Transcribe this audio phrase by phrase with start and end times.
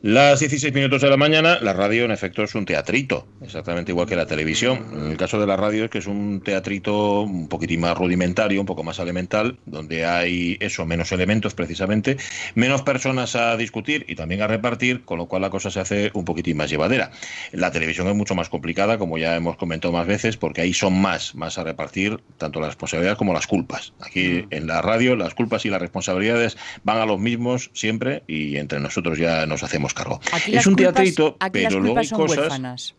[0.00, 4.06] Las 16 minutos de la mañana, la radio en efecto es un teatrito, exactamente igual
[4.06, 4.86] que la televisión.
[4.92, 8.60] En el caso de la radio es que es un teatrito un poquitín más rudimentario,
[8.60, 12.16] un poco más elemental, donde hay eso, menos elementos precisamente,
[12.54, 16.12] menos personas a discutir y también a repartir, con lo cual la cosa se hace
[16.14, 17.10] un poquitín más llevadera.
[17.50, 21.00] La televisión es mucho más complicada, como ya hemos comentado más veces, porque ahí son
[21.00, 23.94] más, más a repartir tanto las responsabilidades como las culpas.
[23.98, 24.54] Aquí mm.
[24.54, 28.78] en la radio las culpas y las responsabilidades van a los mismos siempre y entre
[28.78, 30.20] nosotros ya nos hacemos cargo.
[30.46, 32.94] es un teatrito, pero luego hay cosas.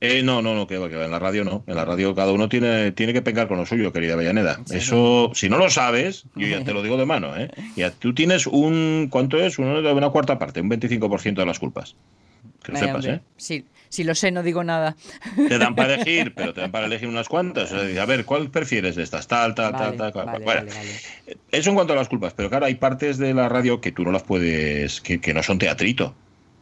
[0.00, 1.06] Eh, no, no, no, que va, que va.
[1.06, 1.64] En la radio no.
[1.66, 4.60] En la radio cada uno tiene, tiene que pegar con lo suyo, querida Bellaneda.
[4.70, 7.50] Eso, si no lo sabes, yo ya te lo digo de mano, ¿eh?
[7.76, 9.58] Ya, tú tienes un, ¿cuánto es?
[9.58, 11.96] Una, una cuarta parte, un 25% de las culpas.
[12.62, 13.20] Que lo sepas, ¿eh?
[13.36, 14.96] Sí, si lo sé, no digo nada.
[15.48, 17.72] Te dan para elegir, pero te dan para elegir unas cuantas.
[17.72, 19.26] a ver, ¿cuál prefieres de estas?
[19.26, 20.42] Tal, tal, tal, tal.
[20.42, 20.70] bueno,
[21.50, 24.04] eso en cuanto a las culpas, pero claro, hay partes de la radio que tú
[24.04, 26.14] no las puedes, que, que no son teatrito.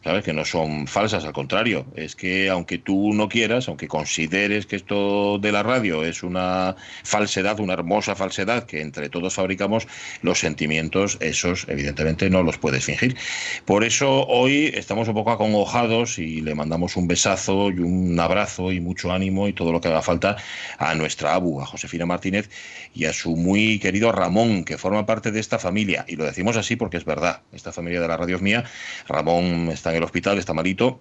[0.05, 0.23] ¿Sabes?
[0.23, 1.87] Que no son falsas, al contrario.
[1.95, 6.75] Es que aunque tú no quieras, aunque consideres que esto de la radio es una
[7.03, 9.87] falsedad, una hermosa falsedad que entre todos fabricamos,
[10.21, 13.17] los sentimientos, esos evidentemente no los puedes fingir.
[13.65, 18.71] Por eso hoy estamos un poco acongojados y le mandamos un besazo y un abrazo
[18.71, 20.37] y mucho ánimo y todo lo que haga falta
[20.77, 22.51] a nuestra abu, a Josefina Martínez
[22.93, 26.05] y a su muy querido Ramón, que forma parte de esta familia.
[26.07, 28.65] Y lo decimos así porque es verdad, esta familia de la radio es mía.
[29.07, 30.99] Ramón está el hospital, está malito,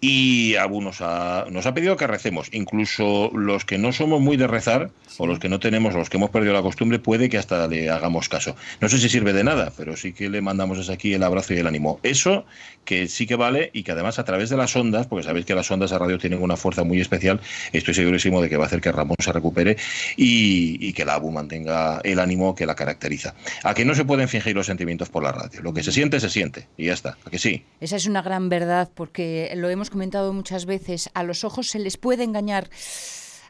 [0.00, 2.48] y Abu nos ha, nos ha pedido que recemos.
[2.52, 6.16] Incluso los que no somos muy de rezar, o los que no tenemos, los que
[6.16, 8.54] hemos perdido la costumbre, puede que hasta le hagamos caso.
[8.80, 11.54] No sé si sirve de nada, pero sí que le mandamos desde aquí el abrazo
[11.54, 11.98] y el ánimo.
[12.02, 12.44] Eso
[12.84, 15.54] que sí que vale y que además a través de las ondas, porque sabéis que
[15.54, 17.38] las ondas de radio tienen una fuerza muy especial,
[17.72, 19.76] estoy segurísimo de que va a hacer que Ramón se recupere
[20.16, 23.34] y, que la Abu mantenga el ánimo que la caracteriza.
[23.62, 25.60] A que no se pueden fingir los sentimientos por la radio.
[25.60, 26.66] Lo que se siente, se siente.
[26.78, 27.18] Y ya está.
[27.26, 27.62] ¿A que sí?
[27.80, 31.78] Esa es una gran verdad porque lo hemos comentado muchas veces, a los ojos se
[31.78, 32.70] les puede engañar,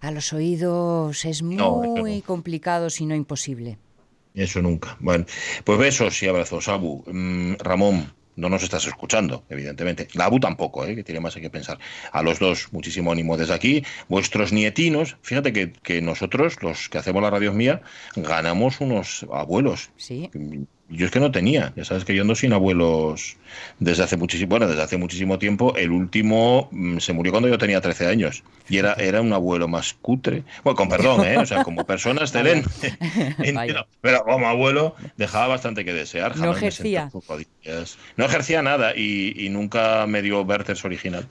[0.00, 3.78] a los oídos es muy complicado, si no imposible.
[4.34, 4.96] Eso nunca.
[5.00, 5.24] Bueno,
[5.64, 7.02] pues besos y abrazos, Abu.
[7.06, 10.06] Mm, Ramón, no nos estás escuchando, evidentemente.
[10.14, 10.94] La Abu tampoco, ¿eh?
[10.94, 11.78] que tiene más que pensar.
[12.12, 13.84] A los dos, muchísimo ánimo desde aquí.
[14.08, 17.82] Vuestros nietinos, fíjate que, que nosotros, los que hacemos la radio mía,
[18.14, 19.90] ganamos unos abuelos.
[19.96, 20.30] Sí.
[20.90, 23.36] Yo es que no tenía, ya sabes que yo ando sin abuelos
[23.78, 25.76] desde hace muchísimo, bueno, desde hace muchísimo tiempo.
[25.76, 29.68] El último mm, se murió cuando yo tenía 13 años y era, era un abuelo
[29.68, 30.44] más cutre.
[30.64, 31.36] Bueno, con perdón, ¿eh?
[31.38, 32.96] O sea, como persona excelente.
[34.00, 36.36] pero como abuelo dejaba bastante que desear.
[36.38, 37.10] No ejercía.
[38.16, 41.26] No ejercía nada y, nunca me dio Werther's original.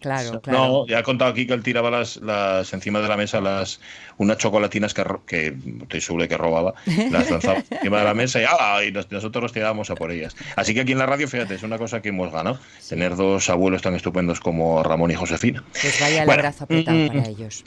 [0.00, 0.42] claro, claro.
[0.46, 3.80] No, ya he contado aquí que él tiraba las, las encima de la mesa las
[4.20, 6.74] unas chocolatinas que, que estoy seguro que robaba,
[7.10, 8.84] las lanzaba encima de la mesa y, ¡ah!
[8.84, 10.36] y nosotros nos tirábamos a por ellas.
[10.56, 13.48] Así que aquí en la radio, fíjate, es una cosa que hemos ganado, tener dos
[13.48, 15.64] abuelos tan estupendos como Ramón y Josefina.
[15.72, 17.64] Pues vaya el abrazo apretado mm, para ellos.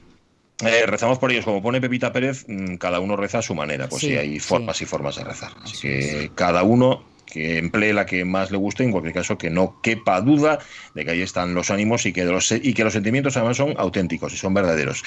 [0.63, 3.89] Eh, rezamos por ellos, como pone Pepita Pérez, mm, cada uno reza a su manera,
[3.89, 5.53] pues sí, hay formas y formas de rezar.
[5.63, 9.49] Así que cada uno que emplee la que más le guste, en cualquier caso que
[9.49, 10.59] no quepa duda
[10.93, 13.73] de que ahí están los ánimos y que, los, y que los sentimientos además son
[13.77, 15.03] auténticos y son verdaderos.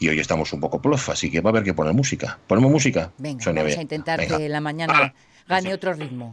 [0.00, 2.38] Y hoy estamos un poco plof, así que va a haber que poner música.
[2.46, 3.12] ¿Ponemos música?
[3.18, 5.14] Venga, vamos a intentar que la mañana
[5.46, 6.32] gane otro ritmo.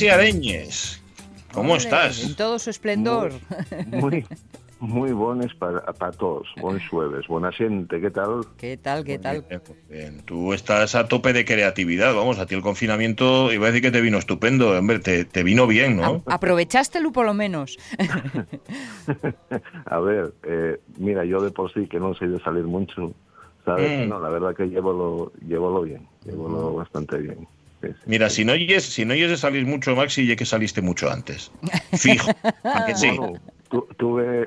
[0.00, 1.02] Maxi Areñes,
[1.52, 2.24] ¿cómo estás?
[2.24, 3.32] En todo su esplendor.
[3.88, 4.24] Muy,
[4.78, 6.48] muy, buenos para, para todos.
[6.58, 8.40] Buen jueves, buena gente, ¿qué tal?
[8.56, 9.44] ¿Qué tal, qué tal?
[9.90, 13.82] Bien, Tú estás a tope de creatividad, vamos, a ti el confinamiento iba a decir
[13.82, 16.22] que te vino estupendo, hombre, te, te vino bien, ¿no?
[16.24, 17.76] Aprovechástelo por lo menos.
[19.84, 23.12] a ver, eh, mira, yo de por sí que no sé de salir mucho,
[23.66, 24.06] ¿sabes?
[24.06, 24.08] Mm.
[24.08, 27.46] No, la verdad que llevo lo, llevo lo bien, llevo lo bastante bien.
[28.06, 31.10] Mira, si no oyes, si no oyes de salir mucho, Maxi, ya que saliste mucho
[31.10, 31.50] antes.
[31.92, 32.30] Fijo.
[32.64, 33.08] aunque sí.
[33.96, 34.46] tuve,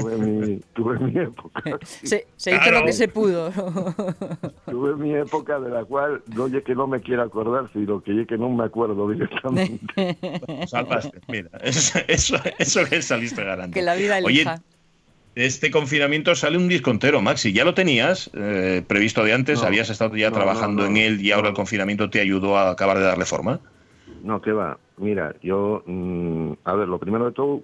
[0.00, 1.78] tuve, mi, tuve mi época.
[1.84, 3.50] Se, hizo lo que se pudo.
[4.66, 8.22] tuve mi época de la cual no es que no me quiera acordar, sino que
[8.22, 10.16] es que no me acuerdo directamente.
[10.66, 13.74] Salvaste, mira, eso, eso, eso que saliste ganando.
[13.74, 14.54] Que la vida elija.
[14.54, 14.73] Oye,
[15.34, 17.52] este confinamiento sale un disco entero, Maxi.
[17.52, 19.62] ¿Ya lo tenías eh, previsto de antes?
[19.62, 23.04] ¿Habías estado ya trabajando en él y ahora el confinamiento te ayudó a acabar de
[23.04, 23.60] darle forma?
[24.22, 24.78] No, que va.
[24.96, 27.62] Mira, yo, mm, a ver, lo primero de todo,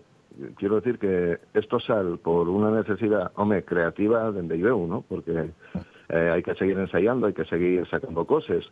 [0.57, 5.05] quiero decir que esto sale por una necesidad, hombre, creativa desde yo, ¿no?
[5.09, 5.51] Porque
[6.09, 8.65] eh, hay que seguir ensayando, hay que seguir sacando cosas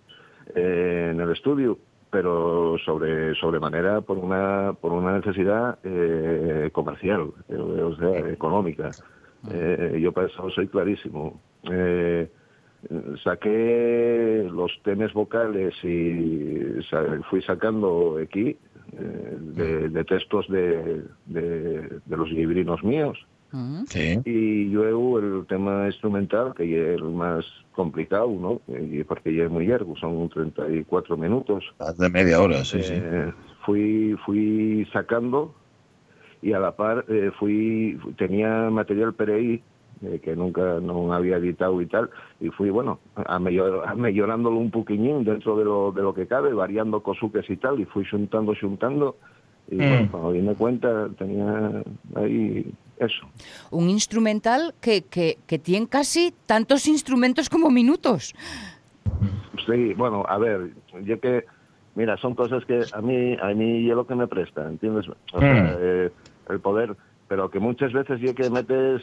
[0.54, 1.78] eh, en el estudio,
[2.10, 8.90] pero sobre sobremanera por una por una necesidad eh, comercial, o sea, económica.
[9.98, 11.40] yo para eso soy clarísimo.
[13.24, 16.80] saqué los temas vocales y
[17.28, 18.56] fui sacando aquí
[18.92, 23.18] de, textos de, de, los librinos míos.
[24.24, 28.60] Y luego el tema instrumental, que es el más complicado, ¿no?
[29.06, 31.64] porque ya es muy largo, son 34 minutos.
[31.96, 32.94] De media hora, sí, sí.
[32.94, 33.32] Eh,
[33.64, 35.54] fui, fui sacando
[36.42, 39.62] y a la par eh, fui tenía material Perey
[40.02, 42.08] eh, que nunca no había editado y tal,
[42.40, 47.02] y fui, bueno, a mejorándolo un poquillín dentro de lo, de lo que cabe, variando
[47.02, 49.16] cosuques y tal, y fui juntando, juntando,
[49.68, 49.78] y mm.
[49.78, 51.82] bueno, cuando me cuenta tenía
[52.14, 53.26] ahí eso.
[53.70, 58.34] Un instrumental que, que, que tiene casi tantos instrumentos como minutos.
[59.66, 60.70] Sí, bueno, a ver,
[61.02, 61.44] yo que,
[61.94, 65.06] mira, son cosas que a mí, a mí es lo que me presta, ¿entiendes?
[65.32, 65.76] O sea, mm.
[65.78, 66.10] eh,
[66.50, 66.96] el poder
[67.28, 69.02] pero que muchas veces ya que metes,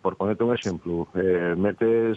[0.00, 2.16] por ponerte un ejemplo, eh, metes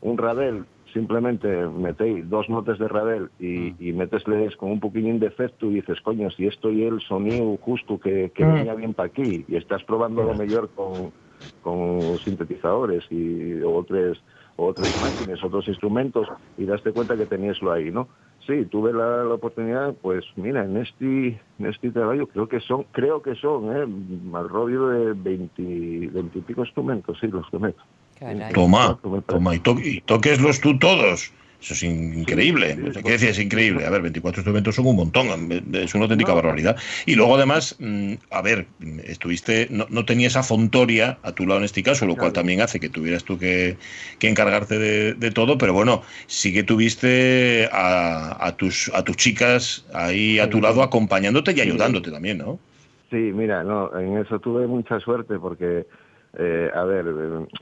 [0.00, 0.64] un Ravel,
[0.96, 3.76] simplemente metéis dos notas de Ravel y, mm.
[3.80, 7.58] y metesles con un poquillín de efecto y dices, coño, si esto y el sonido
[7.58, 8.54] justo que, que mm.
[8.54, 11.12] venía bien para aquí y estás probando lo mejor con,
[11.62, 14.22] con sintetizadores y otros
[14.58, 16.26] otras máquinas, otros instrumentos
[16.56, 18.08] y daste cuenta que teníaslo ahí, ¿no?
[18.46, 23.20] sí, tuve la, oportunidad, pues mira, en este, en este trabajo creo que son, creo
[23.20, 27.82] que son, eh, al rollo de 20, y pico instrumentos, sí, los que meto.
[28.54, 31.32] Toma, toma, y, y toqueslos tú todos.
[31.60, 32.76] Eso es increíble.
[33.04, 33.30] ¿Qué decía?
[33.30, 33.86] Es increíble.
[33.86, 35.26] A ver, 24 instrumentos son un montón.
[35.74, 36.76] Es una auténtica barbaridad.
[37.06, 38.66] Y luego, además, mm, a ver,
[39.04, 42.60] estuviste, no, no tenía esa fontoria a tu lado en este caso, lo cual también
[42.60, 43.76] hace que tuvieras tú que,
[44.20, 45.58] encargarte de, todo.
[45.58, 51.52] Pero bueno, sí que tuviste a, tus, a tus chicas ahí a tu lado acompañándote
[51.52, 52.58] y ayudándote también, ¿no?
[53.10, 55.86] Sí, mira, no, en eso tuve mucha suerte porque,
[56.38, 57.06] eh, a ver,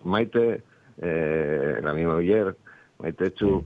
[0.04, 0.62] Maite,
[0.98, 2.56] eh, la misma ayer,
[3.12, 3.64] Techu,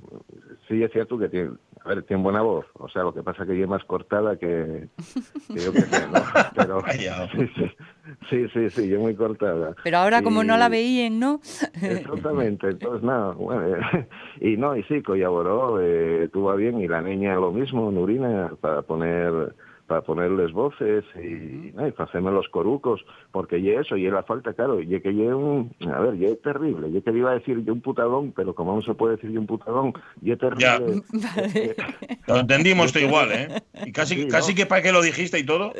[0.67, 1.51] sí es cierto que tiene,
[1.85, 4.37] a ver, tiene buena voz, o sea, lo que pasa es que es más cortada
[4.37, 4.89] que,
[5.49, 6.21] yo que sé, ¿no?
[6.57, 6.83] Pero,
[8.29, 9.75] sí, sí, sí, es muy cortada.
[9.85, 11.41] Pero ahora como no la veían, ¿no?
[11.81, 13.77] Exactamente, entonces nada, bueno,
[14.41, 18.83] y no, y sí, colaboró, eh, estuvo bien, y la niña lo mismo, Nurina, para
[18.83, 19.55] poner
[19.88, 24.81] para ponerles voces y, y hacerme los corucos, porque y eso, y la falta, claro,
[24.81, 27.73] y que yo un, a ver, y es terrible, yo que iba a decir yo
[27.73, 31.02] un putadón, pero como no se puede decir yo un putadón, y es terrible.
[32.26, 33.62] Lo entendimos igual, ¿eh?
[33.87, 35.73] Y casi, casi que para qué lo dijiste y todo.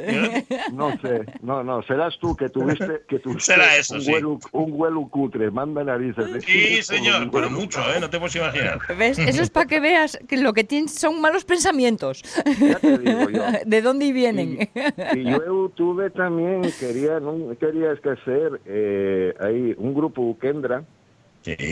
[0.73, 4.13] No sé, no, no, serás tú que tuviste, que tuviste Será eso, un, sí.
[4.13, 6.43] huelu, un huelu cutre, manda narices.
[6.45, 8.01] Sí, señor, pero mucho, ¿eh?
[8.01, 8.79] No te puedes imaginar.
[8.97, 9.19] ¿Ves?
[9.19, 12.23] Eso es para que veas que lo que tienes son malos pensamientos.
[12.59, 13.43] Ya te digo yo.
[13.67, 14.69] ¿De dónde y vienen?
[15.15, 20.85] Y, yo tuve también, quería, no quería esquecer, eh, ahí un grupo Kendra,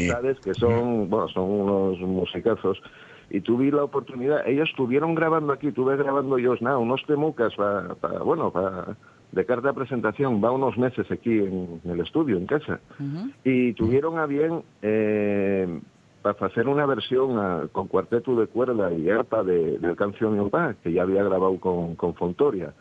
[0.09, 0.39] ¿sabes?
[0.41, 2.81] Que son, bueno, son unos musicazos.
[3.29, 7.95] Y tuve la oportunidad, ellos estuvieron grabando aquí, tuve grabando yo nada, unos temucas para,
[8.23, 8.97] bueno, para
[9.33, 12.81] de carta de presentación, va unos meses aquí en, el estudio, en casa.
[13.45, 15.81] Y tuvieron a bien eh,
[16.35, 20.93] para hacer una versión con cuarteto de cuerda y arpa de, del canción Yopa, que
[20.93, 22.73] ya había grabado con, con Fontoria.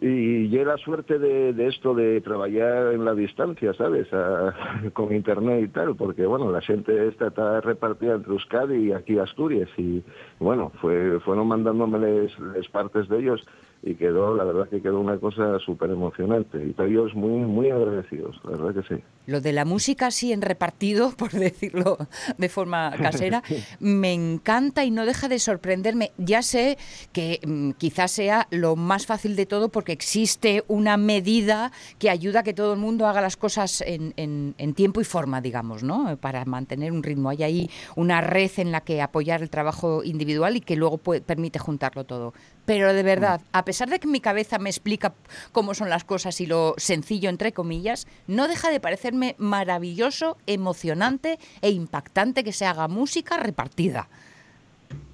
[0.00, 4.06] Y yo la suerte de, de, esto de trabajar en la distancia, ¿sabes?
[4.92, 9.18] con internet y tal, porque, bueno, la gente esta está repartida entre Euskadi y aquí
[9.18, 9.68] Asturias.
[9.76, 10.04] Y,
[10.38, 13.44] bueno, fue, fueron mandándome las partes de ellos
[13.82, 16.58] y quedó, la verdad que quedó una cosa súper emocionante.
[16.58, 19.02] Y ellos muy, muy agradecidos, la verdad que sí.
[19.26, 21.96] Lo de la música así en repartido, por decirlo
[22.36, 23.42] de forma casera,
[23.78, 26.10] me encanta y no deja de sorprenderme.
[26.18, 26.76] Ya sé
[27.12, 32.40] que mm, quizás sea lo más fácil de todo porque existe una medida que ayuda
[32.40, 36.16] a que todo el mundo haga las cosas en, en, tiempo y forma, digamos, ¿no?
[36.16, 37.30] Para mantener un ritmo.
[37.30, 41.58] Hay ahí una red en la que apoyar el trabajo individual y que luego permite
[41.58, 42.32] juntarlo todo
[42.68, 45.14] pero de verdad, a pesar de que mi cabeza me explica
[45.52, 51.38] cómo son las cosas y lo sencillo, entre comillas, no deja de parecerme maravilloso, emocionante
[51.62, 54.08] e impactante que se haga música repartida.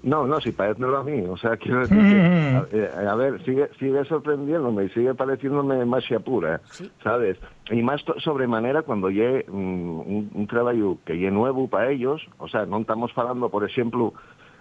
[0.03, 1.25] No, no, si parece a mí.
[1.29, 6.19] O sea, quiero decir que, eh, a, ver, sigue, sigue sorprendiéndome y sigue pareciéndome magia
[6.19, 6.61] pura,
[7.05, 7.39] ¿sabes?
[7.71, 12.67] Y más sobremanera cuando lle un, un trabajo que lle nuevo para ellos, o sea,
[12.67, 14.13] no estamos hablando, por ejemplo,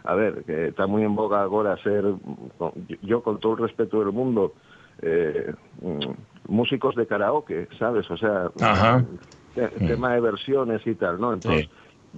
[0.03, 2.03] a ver, que está muy en boga ahora ser,
[3.01, 4.53] yo con todo el respeto del mundo,
[5.01, 8.09] eh, mm, músicos de karaoke, ¿sabes?
[8.11, 8.51] O sea,
[9.77, 11.33] tema de versiones y tal, ¿no?
[11.33, 11.69] Entonces,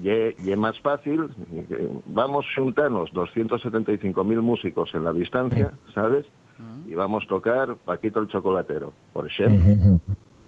[0.01, 1.29] y, es más fácil,
[2.07, 6.25] vamos juntarnos 275.000 músicos en la distancia, ¿sabes?
[6.87, 9.99] Y vamos a tocar Paquito el Chocolatero, por ejemplo.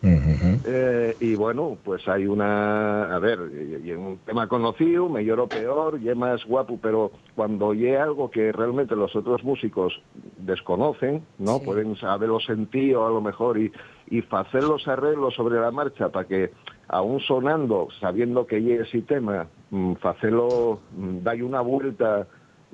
[0.04, 3.40] Eh, y bueno, pues hay una, a ver,
[3.84, 8.30] y, un tema conocido, mejor o peor, y es más guapo, pero cuando hay algo
[8.30, 10.00] que realmente los otros músicos
[10.38, 11.60] desconocen, ¿no?
[11.60, 13.72] Pueden saberlo sentido a lo mejor y,
[14.10, 16.52] y hacer los arreglos sobre la marcha para que
[16.88, 22.28] aún sonando, sabiendo que hay ese tema, mm, hacerlo, mm, dar una vuelta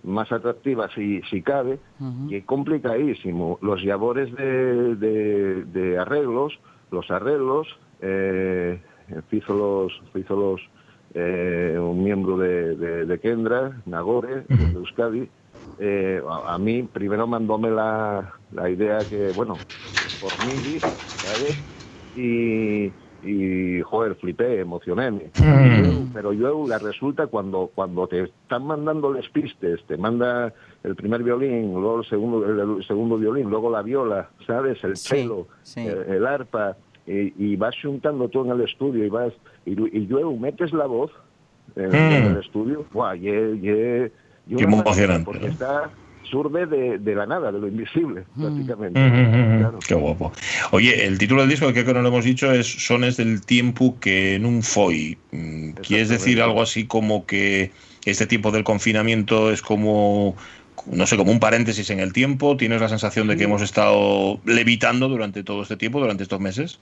[0.04, 1.80] más atractiva si, si cabe,
[2.28, 3.58] y es complicadísimo.
[3.62, 4.96] Los labores de,
[5.66, 6.60] de, arreglos,
[6.94, 7.68] los arreglos,
[8.00, 8.82] eh,
[9.32, 10.62] hizo los, hizo los
[11.14, 15.30] eh, un miembro de, de, Kendra, Nagore, de Euskadi,
[15.78, 19.60] eh, a, mí primero mandóme la, la idea que, bueno,
[20.20, 20.82] por mí,
[21.22, 21.58] ¿sabes?
[22.16, 22.94] Y,
[23.24, 25.12] y joder, flipé, emocioné.
[25.12, 26.14] Mm.
[26.14, 30.54] Pero yo la resulta cuando cuando te están mandando los pistes, te manda
[30.84, 34.84] el primer violín, luego el segundo el, segundo violín, luego la viola, ¿sabes?
[34.84, 36.76] El cello, El, arpa
[37.06, 39.34] y, vas juntando todo en el estudio y vas
[39.66, 41.12] y, y luego metes la voz
[41.76, 42.32] en, mm.
[42.32, 44.12] el estudio, guau, Qué
[44.66, 45.26] emocionante.
[45.26, 45.90] Porque está
[46.24, 48.42] surbe de, la nada, de lo invisible, mm.
[48.42, 49.00] prácticamente.
[49.00, 50.32] Mm, mm, Qué guapo.
[50.72, 54.36] Oye, el título del disco, que no lo hemos dicho, es Sones del tiempo que
[54.36, 55.18] en un foi.
[55.82, 57.72] ¿Quieres decir algo así como que
[58.06, 60.36] este tiempo del confinamiento es como
[60.92, 62.58] no sé, como un paréntesis en el tiempo?
[62.58, 66.80] ¿Tienes la sensación de que hemos estado levitando durante todo este tiempo, durante estos meses?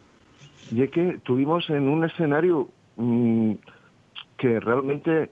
[0.72, 2.70] Y es que tuvimos en un escenario
[4.38, 5.30] que realmente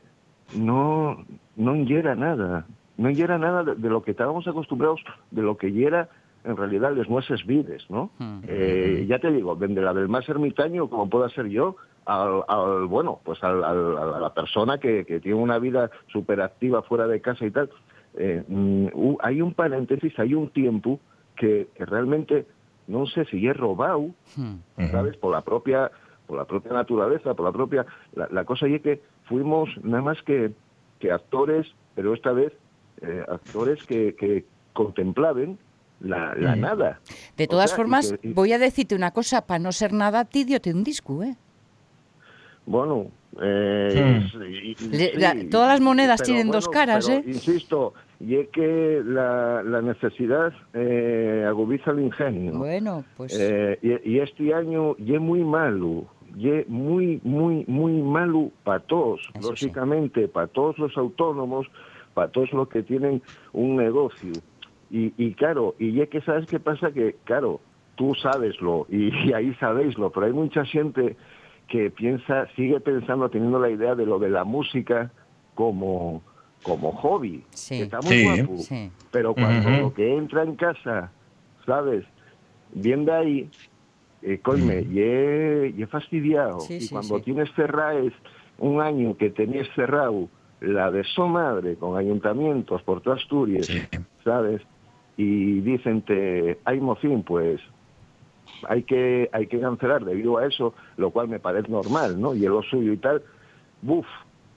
[0.56, 1.26] no,
[1.56, 2.66] no era nada
[3.00, 5.02] no era nada de, lo que estábamos acostumbrados,
[5.32, 6.10] de lo que era
[6.44, 8.12] en realidad las nuestras vides, ¿no?
[8.20, 8.42] Hmm.
[8.46, 13.20] Eh, ya te digo, desde la del más ermitaño, como pueda ser yo, al, bueno,
[13.24, 17.70] pues a la persona que, tiene una vida súper activa fuera de casa y tal,
[18.16, 18.88] eh, mm,
[19.22, 21.00] hay un paréntesis, hay un tiempo
[21.38, 22.48] que, realmente
[22.88, 24.92] no sé si es robado, hmm.
[24.92, 25.16] ¿sabes?
[25.18, 25.92] Por la propia
[26.28, 27.88] por la propia naturaleza, por la propia...
[28.14, 30.52] La, cosa es que fuimos nada más que,
[31.00, 31.66] que actores,
[31.96, 32.54] pero esta vez
[33.02, 35.58] eh, actores que, que contemplaban
[36.02, 37.00] la, nada.
[37.38, 40.84] De todas formas, voy a decirte una cosa, para no ser nada tidio, te un
[40.84, 41.36] disco, ¿eh?
[42.66, 43.08] Bueno,
[43.42, 44.26] eh,
[45.50, 47.24] todas las monedas tienen dos caras, ¿eh?
[47.26, 52.54] Insisto, y es que la, la necesidad eh, agudiza el ingenio.
[52.54, 53.38] Bueno, pues...
[53.40, 56.06] Eh, y, este año y es muy malo,
[56.38, 61.68] y es muy, muy, muy malo para todos, lógicamente, para todos los autónomos,
[62.14, 63.22] para todos los que tienen
[63.54, 64.34] un negocio.
[64.92, 67.62] Y, y claro, y es que sabes qué pasa, que claro,
[67.96, 71.16] tú sabeslo y, y ahí sabéislo, pero hay mucha gente
[71.68, 75.12] que piensa, sigue pensando, teniendo la idea de lo de la música
[75.54, 76.24] como,
[76.64, 78.56] como hobby, que está muy guapo,
[79.12, 81.12] pero cuando lo que entra en casa,
[81.66, 82.06] ¿sabes?
[82.74, 83.50] Viendo ahí,
[84.24, 88.10] eh, coime, y, he, fastidiado, y cuando tienes cerrado
[88.58, 90.28] un año que tenías cerrado
[90.62, 93.70] la de su madre con ayuntamientos por toda Asturias,
[94.24, 94.62] ¿sabes?
[95.18, 97.62] Y dicen, te, hay mocín, pues
[98.68, 102.34] hay que, hay que cancelar debido a eso, lo cual me parece normal, ¿no?
[102.34, 103.22] Y es lo suyo y tal.
[103.82, 104.06] Buf,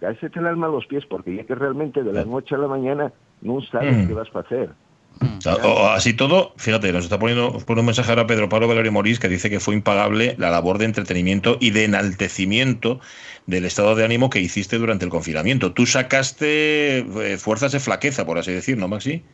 [0.00, 2.68] caese el alma a los pies, porque ya que realmente de la noche a la
[2.68, 4.08] mañana no sabes mm.
[4.08, 4.70] qué vas a hacer.
[5.64, 9.28] O, así todo, fíjate, nos está poniendo, un mensaje ahora Pedro Pablo Valerio Morís que
[9.28, 13.00] dice que fue impagable la labor de entretenimiento y de enaltecimiento
[13.46, 15.72] del estado de ánimo que hiciste durante el confinamiento.
[15.72, 19.24] Tú sacaste eh, fuerzas de flaqueza, por así decir, ¿no, Maxi?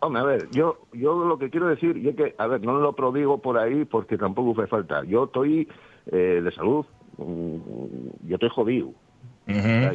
[0.00, 2.78] Hombre, a ver, yo, yo lo que quiero decir, y es que, a ver, no
[2.78, 5.02] lo prodigo por ahí porque tampoco fue falta.
[5.04, 5.68] Yo estoy
[6.12, 6.86] eh, de salud,
[7.16, 8.92] mm, yo estoy jodido.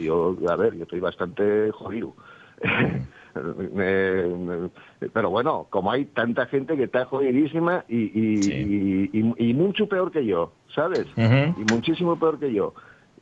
[0.02, 2.14] yo, a ver, yo estoy bastante jodido.
[5.14, 10.54] pero bueno, como hay tanta gente que está jodidísima y, y, mucho peor que yo,
[10.74, 11.08] ¿sabes?
[11.18, 12.74] Y muchísimo peor que yo.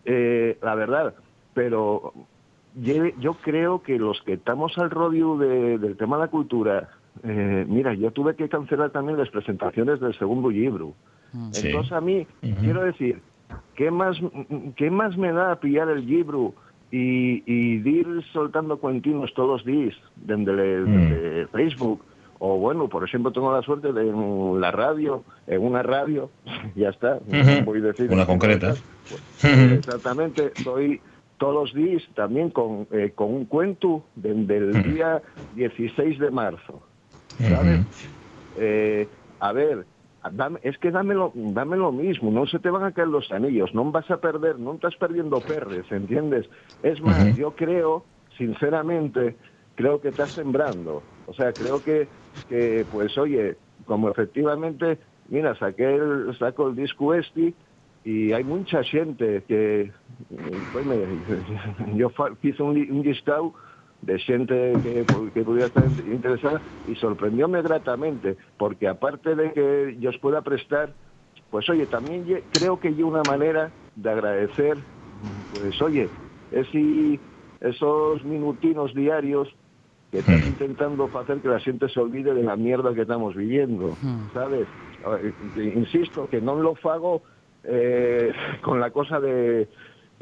[0.05, 1.13] Eh, la verdad,
[1.53, 2.13] pero
[2.75, 6.89] yo creo que los que estamos al rodio del tema de la cultura,
[7.23, 10.93] eh, mira, yo tuve que cancelar también las presentaciones del segundo libro.
[11.33, 11.51] Mm.
[11.63, 12.27] Entonces a mí,
[12.59, 13.21] quiero decir,
[13.75, 14.17] ¿qué más,
[14.75, 16.53] ¿qué más me da pillar el libro
[16.91, 21.47] y, ir soltando cuentinos todos los días desde, mm.
[21.51, 22.03] Facebook?
[22.43, 26.31] O bueno, por ejemplo, tengo la suerte de en la radio, en una radio,
[26.75, 27.19] ya está,
[27.65, 28.11] voy a decir.
[28.11, 28.73] Una concreta.
[29.07, 30.99] Pues, exactamente, estoy
[31.37, 35.21] todos los días también con, eh, con un cuento desde el día
[35.55, 36.81] 16 de marzo.
[37.39, 37.81] ¿Sabes?
[38.57, 39.07] Eh,
[39.39, 39.85] a ver,
[40.63, 43.73] es que dame lo, dame lo mismo, no se te van a caer los anillos,
[43.73, 46.47] no vas a perder, no estás perdiendo perres, ¿entiendes?
[46.83, 48.05] Es más, yo creo,
[48.37, 49.35] sinceramente,
[49.75, 51.03] creo que estás sembrando.
[51.25, 52.07] O sea, creo que,
[52.47, 54.99] que pues oye, como efectivamente,
[55.29, 57.53] mira, saqué el, saco el disco este
[58.03, 59.91] y hay mucha gente que,
[60.71, 60.85] pues,
[61.95, 62.11] yo
[62.43, 63.53] hice un, un listado
[64.01, 70.09] de gente que, que pudiera estar interesada y sorprendióme gratamente, porque aparte de que yo
[70.09, 70.93] os pueda prestar,
[71.51, 74.77] pues oye, también creo que hay una manera de agradecer,
[75.59, 76.09] pues oye,
[76.51, 76.67] es
[77.61, 79.53] esos minutinos diarios
[80.11, 80.47] que están hmm.
[80.47, 84.33] intentando hacer que la gente se olvide de la mierda que estamos viviendo, hmm.
[84.33, 84.67] ¿sabes?
[85.55, 87.21] Insisto, que no lo hago
[87.63, 89.69] eh, con la cosa de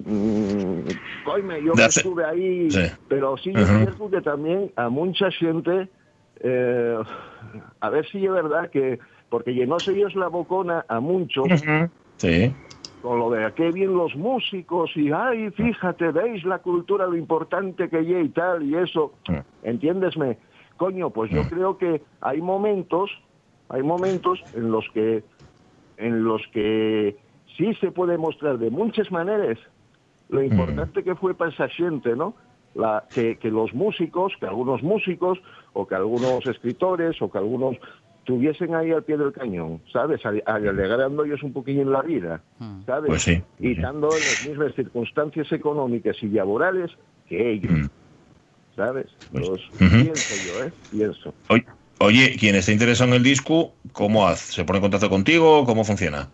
[0.06, 0.89] Mm,
[1.25, 2.70] coime, yo estuve ahí,
[3.08, 5.89] pero sí es cierto que también a mucha gente,
[6.39, 6.98] eh,
[7.79, 11.48] a ver si es verdad que, porque llenóse ellos la bocona a muchos,
[12.18, 12.53] sí.
[13.01, 17.89] con lo de qué bien los músicos y, ay, fíjate, veis la cultura, lo importante
[17.89, 19.13] que hay y tal, y eso,
[19.63, 20.38] entiéndesme,
[20.77, 23.12] coño, pues yo creo que hay momentos,
[23.68, 25.24] hay momentos en los que,
[25.98, 27.18] en los que
[27.58, 29.58] sí se puede mostrar de muchas maneras
[30.29, 32.36] lo importante que fue para esa gente, ¿no?
[32.75, 35.39] La, que, los músicos, que algunos músicos,
[35.74, 37.77] o que algunos escritores, o que algunos
[38.25, 40.21] tuviesen ahí al pie del cañón, ¿sabes?
[40.24, 42.43] Alegrando ellos un poquillo en la vida,
[42.86, 43.07] ¿sabes?
[43.07, 46.91] Pues sí, y dando en las mismas circunstancias económicas y laborales
[47.27, 47.89] que ellos,
[48.75, 49.08] ¿sabes?
[49.32, 50.71] Pues, pienso yo, ¿eh?
[50.91, 51.34] Pienso.
[52.01, 54.54] Oye, quien esté interesado en el disco, ¿cómo hace?
[54.54, 55.65] ¿Se pone en contacto contigo?
[55.65, 56.30] ¿Cómo funciona?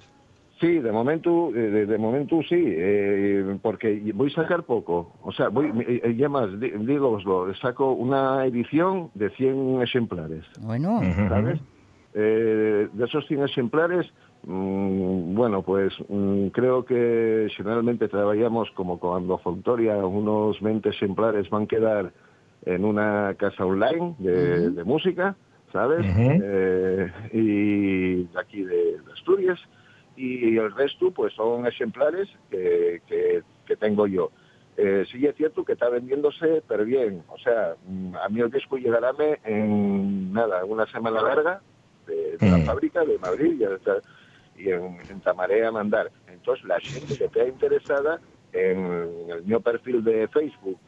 [0.65, 5.13] Sí, de momento, eh, de, momento sí, eh, porque voy a sacar poco.
[5.21, 7.19] O sea, voy, eh, ya más, digo,
[7.62, 10.43] saco una edición de 100 ejemplares.
[10.62, 11.60] Bueno, ¿sabes?
[12.15, 14.08] de esos 100 ejemplares,
[14.47, 21.63] mm, bueno, pues mm, creo que generalmente trabajamos como cuando Fontoria, unos 20 ejemplares van
[21.63, 22.12] a quedar
[22.65, 25.36] en una casa online de, música,
[25.71, 26.08] ¿sabes?
[27.34, 29.60] y de aquí de Asturias
[30.15, 34.32] y el resto pues son ejemplares que, que, tengo yo.
[34.78, 37.23] Eh, sí es cierto que está vendiéndose, pero bien.
[37.30, 39.12] O sea, mm, a mí el disco llegará
[39.43, 41.62] en nada, una semana larga
[42.08, 42.65] de, la mm.
[42.65, 43.62] fábrica de Madrid
[44.58, 46.12] y, en, en, Tamaré a mandar.
[46.28, 48.19] Entonces, la gente que esté interesada
[48.54, 50.80] en el mío perfil de Facebook,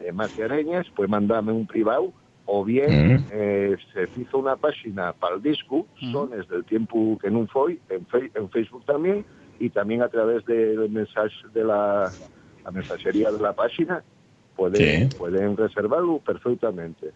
[0.00, 0.12] eh,
[0.44, 2.12] Areñas, pues mandarme un privado
[2.46, 7.46] o bien eh, se hizo una página para el disco, Sones del Tiempo que no
[7.48, 9.24] fue, en, en Facebook también,
[9.58, 12.10] y también a través del mensaje de la,
[12.64, 14.02] la mensajería de la página,
[14.56, 17.10] pueden, pueden reservarlo perfectamente,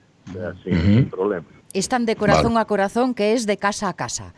[0.64, 1.46] sin problema.
[1.72, 4.34] Están de corazón a corazón, que es de casa a casa.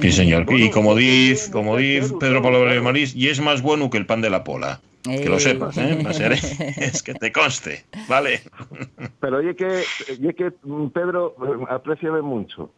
[0.00, 0.46] Sí, señor.
[0.48, 4.22] y como dice, como dice Pedro Pablo Marís, y es más bueno que el pan
[4.22, 4.80] de la pola.
[5.02, 5.98] Que lo sepas, ¿eh?
[6.76, 8.42] es que te conste, ¿vale?
[9.20, 12.70] Pero oye que, oye que mm, Pedro, eh, apreciame mucho.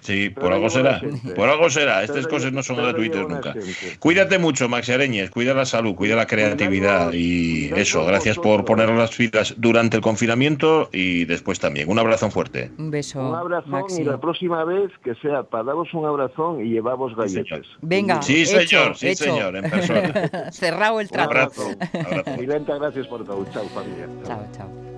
[0.00, 1.00] Sí, por algo será.
[1.34, 2.02] Por algo será.
[2.02, 3.54] Estas cosas no son gratuitas nunca.
[3.98, 5.30] Cuídate mucho, Maxi Areñez.
[5.30, 8.04] Cuida la salud, cuida la creatividad y eso.
[8.04, 11.88] Gracias por poner las filas durante el confinamiento y después también.
[11.88, 12.70] Un abrazo fuerte.
[12.78, 13.20] Un beso.
[13.20, 17.66] Un abrazo y la próxima vez que sea para daros un abrazón y llevamos galletas.
[17.80, 18.22] Venga.
[18.22, 18.96] Sí, señor.
[18.96, 19.56] Sí, señor.
[19.56, 20.50] En persona.
[20.52, 21.30] Cerrado el trato.
[21.30, 22.42] Un abrazo.
[22.42, 23.44] Y gracias por todo.
[23.52, 24.08] Chao, familia.
[24.24, 24.97] Chao, chao.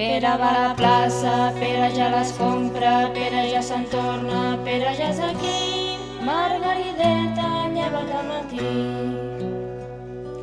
[0.00, 5.10] Pere va a la plaça, Pere ja les compra, Pere ja se'n torna, Pere ja
[5.12, 9.59] és aquí, Margarideta lleva al matí.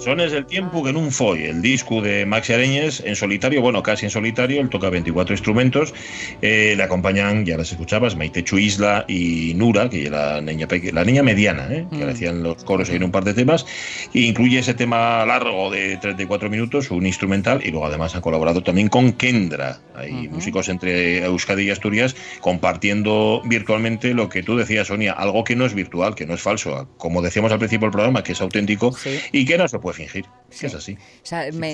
[0.07, 4.05] Sones del tiempo que un foi, el disco de Maxi Areñez en solitario, bueno, casi
[4.05, 5.93] en solitario, él toca 24 instrumentos,
[6.41, 11.03] eh, le acompañan, ya las escuchabas, Maite Chuisla y Nura, que es la niña, la
[11.03, 12.09] niña mediana, eh, que le mm.
[12.09, 13.65] hacían los coros en un par de temas,
[14.13, 18.63] e incluye ese tema largo de 34 minutos, un instrumental, y luego además ha colaborado
[18.63, 24.87] también con Kendra, hay músicos entre Euskadi y Asturias, compartiendo virtualmente lo que tú decías,
[24.87, 27.91] Sonia, algo que no es virtual, que no es falso, como decíamos al principio del
[27.91, 28.95] programa, que es auténtico
[29.33, 30.25] y que no se puede fingir.
[30.49, 30.97] es así.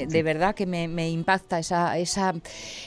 [0.07, 2.33] de verdad que me, impacta esa, esa,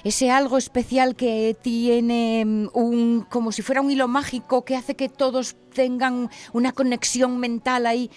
[0.03, 4.95] ese algo especial que tiene mm, un, como si fuera un hilo mágico que hace
[4.95, 8.11] que todos tengan una conexión mental ahí.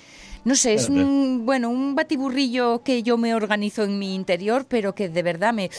[0.46, 4.96] No sé, es un, bueno, un batiburrillo que yo me organizo en mi interior, pero
[4.96, 5.70] que de verdad me,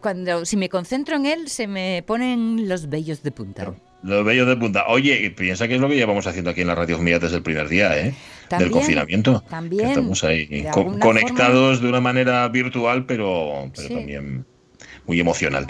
[0.00, 3.74] cuando si me concentro en él se me ponen los vellos de punta.
[4.02, 4.84] Los vellos de punta.
[4.88, 7.42] Oye, piensa que es lo que llevamos haciendo aquí en la radio mía desde el
[7.42, 8.14] primer día, ¿eh?
[8.56, 9.42] Del confinamiento.
[9.50, 9.88] También.
[9.88, 10.64] estamos ahí
[11.00, 14.46] conectados de una manera virtual, pero, pero también
[15.08, 15.66] muy emocional.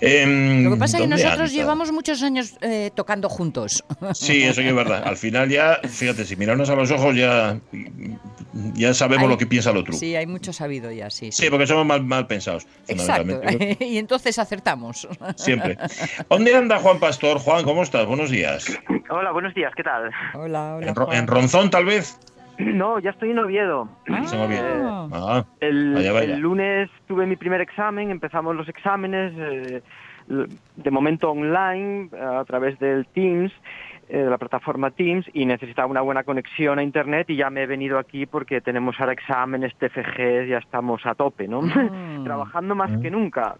[0.00, 3.82] Em, Lo que pasa es que nosotros llevamos muchos años eh, tocando juntos.
[4.12, 5.02] Sí, eso es verdad.
[5.04, 7.58] Al final ya, fíjate, si mirarnos a los ojos ya,
[8.74, 9.94] ya sabemos lo que piensa el otro.
[9.94, 11.32] Sí, hay mucho sabido ya, sí.
[11.32, 12.66] Sí, porque somos mal, mal pensados.
[12.86, 13.40] Exacto.
[13.80, 15.08] y entonces acertamos.
[15.36, 15.78] Siempre.
[16.28, 17.38] ¿Dónde anda Juan Pastor?
[17.38, 18.06] Juan, ¿cómo estás?
[18.06, 18.66] Buenos días.
[19.08, 20.10] Hola, buenos días, ¿qué tal?
[20.34, 20.94] Hola, hola.
[21.12, 22.18] ¿En, Ronzón, tal vez?
[22.58, 23.88] No, ya estoy en Oviedo.
[24.08, 25.08] Ah.
[25.12, 29.82] Ah, el, lunes tuve mi primer examen, empezamos los exámenes, eh,
[30.28, 33.52] de momento online, a través del Teams,
[34.08, 37.62] eh, de la plataforma Teams, y necesitaba una buena conexión a Internet y ya me
[37.62, 41.60] he venido aquí porque tenemos ahora exámenes, TFG, ya estamos a tope, ¿no?
[41.62, 42.20] Ah.
[42.24, 43.56] Trabajando más que nunca.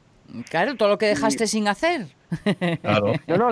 [0.51, 2.07] Claro, todo lo que dejaste sin hacer.
[2.81, 3.13] Claro.
[3.29, 3.51] No, no,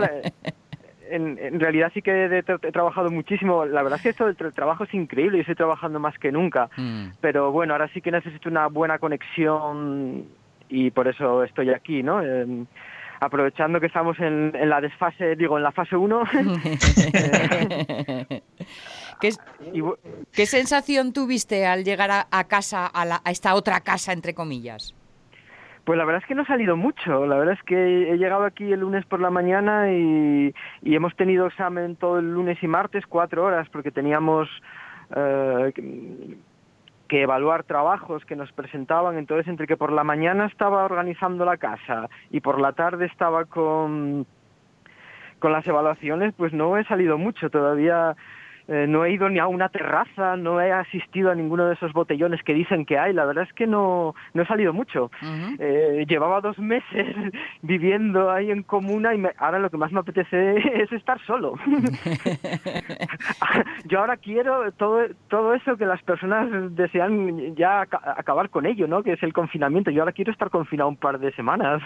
[1.14, 3.64] en, realidad sí que he, trabajado muchísimo.
[3.64, 6.68] La verdad es que esto del trabajo es increíble y estoy trabajando más que nunca.
[6.76, 7.08] Mm.
[7.20, 10.24] Pero bueno, ahora sí que necesito una buena conexión
[10.68, 12.20] y por eso estoy aquí, ¿no?
[13.20, 16.22] aprovechando que estamos en, la desfase, digo, en la fase 1.
[20.32, 24.94] ¿Qué, sensación tuviste al llegar a, casa, a esta otra casa, entre comillas?
[25.84, 27.26] Pues la verdad es que no ha salido mucho.
[27.26, 31.46] La verdad es que he llegado aquí el lunes por la mañana y, hemos tenido
[31.46, 34.48] examen todo el lunes y martes, cuatro horas, porque teníamos
[35.14, 35.72] eh,
[37.08, 39.18] que evaluar trabajos que nos presentaban.
[39.18, 43.44] Entonces, entre que por la mañana estaba organizando la casa y por la tarde estaba
[43.46, 44.24] con,
[45.40, 47.50] con las evaluaciones, pues no he salido mucho.
[47.50, 48.14] Todavía
[48.68, 51.92] eh, no he ido ni a una terraza, no he asistido a ninguno de esos
[51.92, 53.12] botellones que dicen que hay.
[53.12, 55.10] La verdad es que no, no he salido mucho.
[55.58, 57.16] Eh, llevaba dos meses
[57.62, 61.54] viviendo ahí en comuna y ahora lo que más me apetece es estar solo.
[63.86, 69.02] Yo ahora quiero todo, todo eso que las personas desean ya acabar con ello, ¿no?
[69.02, 69.90] Que es el confinamiento.
[69.90, 71.82] Yo ahora quiero estar confinado un par de semanas.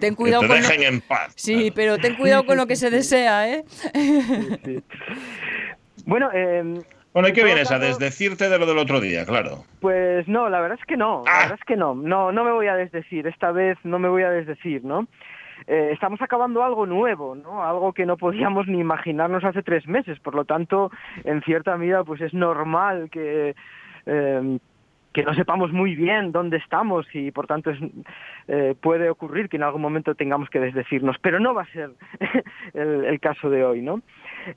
[0.00, 1.32] ten cuidado con en paz.
[1.36, 3.64] Sí, pero ten cuidado con lo que se desea, ¿eh?
[6.04, 6.82] Bueno, eh,
[7.16, 9.64] bueno, ¿y qué vienes a desdecirte de lo del otro día, claro?
[9.80, 11.38] Pues no, la verdad es que no, la ah.
[11.44, 14.22] verdad es que no, no, no me voy a desdecir, esta vez no me voy
[14.22, 15.06] a desdecir, ¿no?
[15.66, 17.64] Eh, estamos acabando algo nuevo, ¿no?
[17.64, 20.90] Algo que no podíamos ni imaginarnos hace tres meses, por lo tanto,
[21.24, 23.54] en cierta medida, pues es normal que...
[24.04, 24.58] Eh,
[25.16, 27.78] que no sepamos muy bien dónde estamos y por tanto es,
[28.48, 31.92] eh, puede ocurrir que en algún momento tengamos que desdecirnos, pero no va a ser
[32.74, 34.02] el, caso de hoy, ¿no?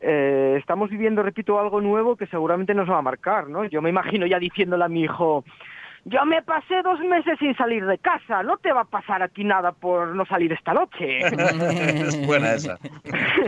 [0.01, 3.65] Eh, estamos viviendo, repito, algo nuevo que seguramente nos va a marcar, ¿no?
[3.65, 5.43] Yo me imagino ya diciéndole a mi hijo,
[6.05, 8.41] yo me pasé dos meses sin salir de casa.
[8.43, 11.19] No te va a pasar aquí nada por no salir esta noche.
[11.19, 12.77] es buena esa.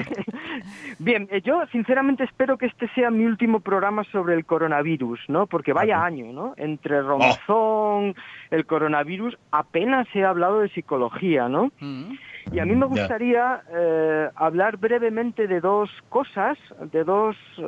[1.00, 5.48] Bien, eh, yo sinceramente espero que este sea mi último programa sobre el coronavirus, ¿no?
[5.48, 6.54] Porque vaya año, ¿no?
[6.58, 7.08] Entre oh.
[7.08, 8.16] Romazón,
[8.52, 11.72] el coronavirus, apenas se ha hablado de psicología, ¿no?
[11.80, 12.14] Mm.
[12.52, 16.58] Y a mí me gustaría eh, hablar brevemente de dos cosas,
[16.92, 17.64] de dos eh,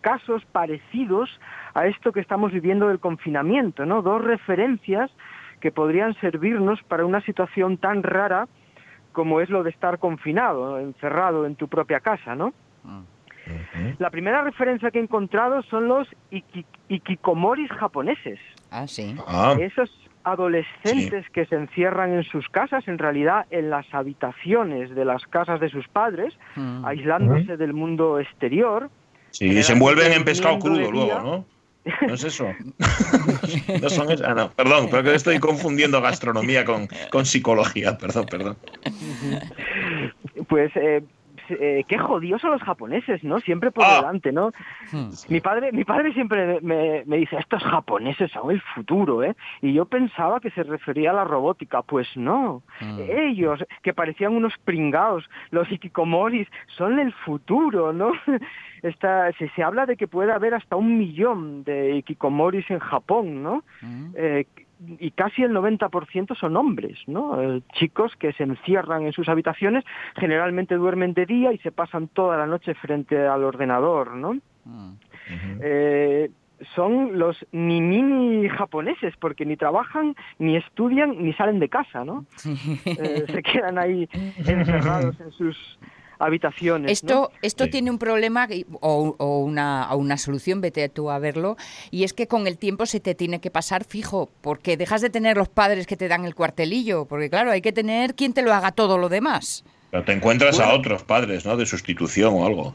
[0.00, 1.28] casos parecidos
[1.74, 4.02] a esto que estamos viviendo del confinamiento, ¿no?
[4.02, 5.10] Dos referencias
[5.60, 8.48] que podrían servirnos para una situación tan rara
[9.12, 12.52] como es lo de estar confinado, encerrado en tu propia casa, ¿no?
[13.98, 16.08] La primera referencia que he encontrado son los
[16.88, 18.38] ikikomoris japoneses.
[18.70, 19.16] Ah, sí.
[19.26, 19.56] Ah.
[19.58, 19.90] Esos
[20.24, 25.60] adolescentes que se encierran en sus casas, en realidad en las habitaciones de las casas
[25.60, 26.84] de sus padres, mm.
[26.84, 28.90] aislándose del mundo exterior.
[29.30, 31.44] Sí, y se envuelven en pescado crudo luego, ¿no?
[32.06, 32.46] ¿No es eso?
[33.82, 38.56] no son Ah, no, perdón, pero que estoy confundiendo gastronomía con, con psicología, perdón, perdón.
[40.48, 41.02] Pues eh,
[41.50, 43.40] eh, qué jodidos son los japoneses, ¿no?
[43.40, 43.96] Siempre por ah.
[43.96, 44.52] delante, ¿no?
[44.92, 45.10] Hmm.
[45.28, 49.34] Mi padre, mi padre siempre me, me, dice, estos japoneses son el futuro, ¿eh?
[49.62, 52.62] Y yo pensaba que se refería a la robótica, pues no.
[52.80, 52.98] Hmm.
[53.08, 58.12] Ellos, que parecían unos pringados, los ikikomoris, son el futuro, ¿no?
[58.82, 63.42] Esta, se, se habla de que puede haber hasta un millón de ikikomoris en Japón,
[63.42, 63.62] ¿no?
[63.82, 64.12] Hmm.
[64.16, 64.46] Eh,
[64.98, 67.40] y casi el 90% son hombres, ¿no?
[67.40, 69.84] Eh, chicos que se encierran en sus habitaciones,
[70.16, 74.34] generalmente duermen de día y se pasan toda la noche frente al ordenador, ¿no?
[74.64, 74.92] Mm.
[75.62, 76.30] Eh,
[76.74, 82.24] son los ni mini japoneses, porque ni trabajan, ni estudian, ni salen de casa, ¿no?
[82.84, 84.08] Eh, se quedan ahí
[84.46, 85.78] encerrados en sus
[86.20, 86.92] habitaciones.
[86.92, 88.46] Esto, esto tiene un problema
[88.80, 91.56] o, una, una, solución, vete tú a verlo,
[91.90, 95.10] y es que con el tiempo se te tiene que pasar fijo, porque dejas de
[95.10, 98.42] tener los padres que te dan el cuartelillo, porque claro, hay que tener quien te
[98.42, 99.64] lo haga todo lo demás.
[99.90, 101.56] Pero te encuentras a otros padres, ¿no?
[101.56, 102.74] De sustitución o algo.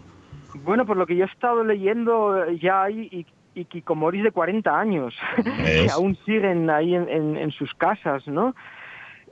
[0.64, 5.88] Bueno, por lo que yo he estado leyendo, ya hay ikikomoris de 40 años que
[5.92, 8.54] aún siguen ahí en, en sus casas, ¿no?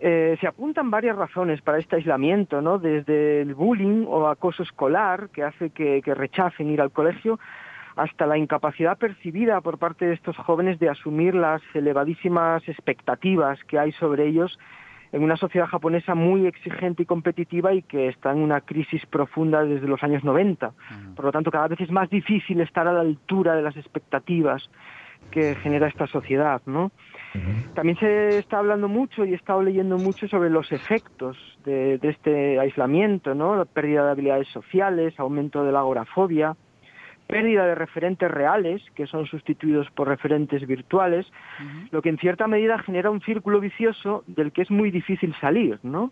[0.06, 2.78] Eh, se apuntan varias razones para este aislamiento, ¿no?
[2.78, 7.40] Desde el bullying o acoso escolar, que hace que, rechacen ir al colegio,
[7.96, 13.80] hasta la incapacidad percibida por parte de estos jóvenes de asumir las elevadísimas expectativas que
[13.80, 14.60] hay sobre ellos
[15.14, 19.64] en una sociedad japonesa muy exigente y competitiva y que está en una crisis profunda
[19.64, 20.74] desde los años 90.
[21.16, 24.70] Por lo tanto, cada vez es más difícil estar a la altura de las expectativas
[25.32, 26.92] que genera esta sociedad, ¿no?
[27.74, 32.60] También se está hablando mucho y he estado leyendo mucho sobre los efectos de, este
[32.60, 33.56] aislamiento, ¿no?
[33.56, 36.56] La pérdida de habilidades sociales, aumento de la agorafobia,
[37.28, 41.26] pérdida de referentes reales, que son sustituidos por referentes virtuales,
[41.90, 45.80] lo que en cierta medida genera un círculo vicioso del que es muy difícil salir,
[45.82, 46.12] ¿no?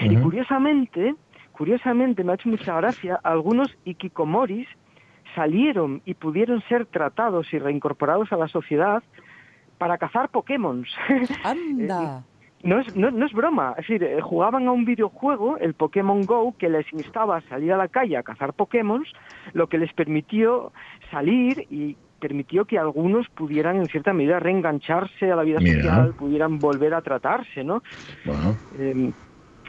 [0.00, 1.14] Y curiosamente,
[1.52, 4.68] curiosamente me ha hecho mucha gracia, algunos ikikomoris
[5.34, 9.02] salieron y pudieron ser tratados y reincorporados a la sociedad
[9.78, 10.84] para cazar Pokémon.
[11.44, 12.24] ¡Anda!
[12.62, 16.54] No es, no, es broma, es decir, eh, jugaban a un videojuego, el Pokémon Go,
[16.58, 19.04] que les instaba a salir a la calle a cazar Pokémon,
[19.52, 20.72] lo que les permitió
[21.10, 26.58] salir y permitió que algunos pudieran en cierta medida reengancharse a la vida social, pudieran
[26.58, 27.82] volver a tratarse, ¿no?
[28.24, 28.56] Bueno.
[28.78, 29.12] Em,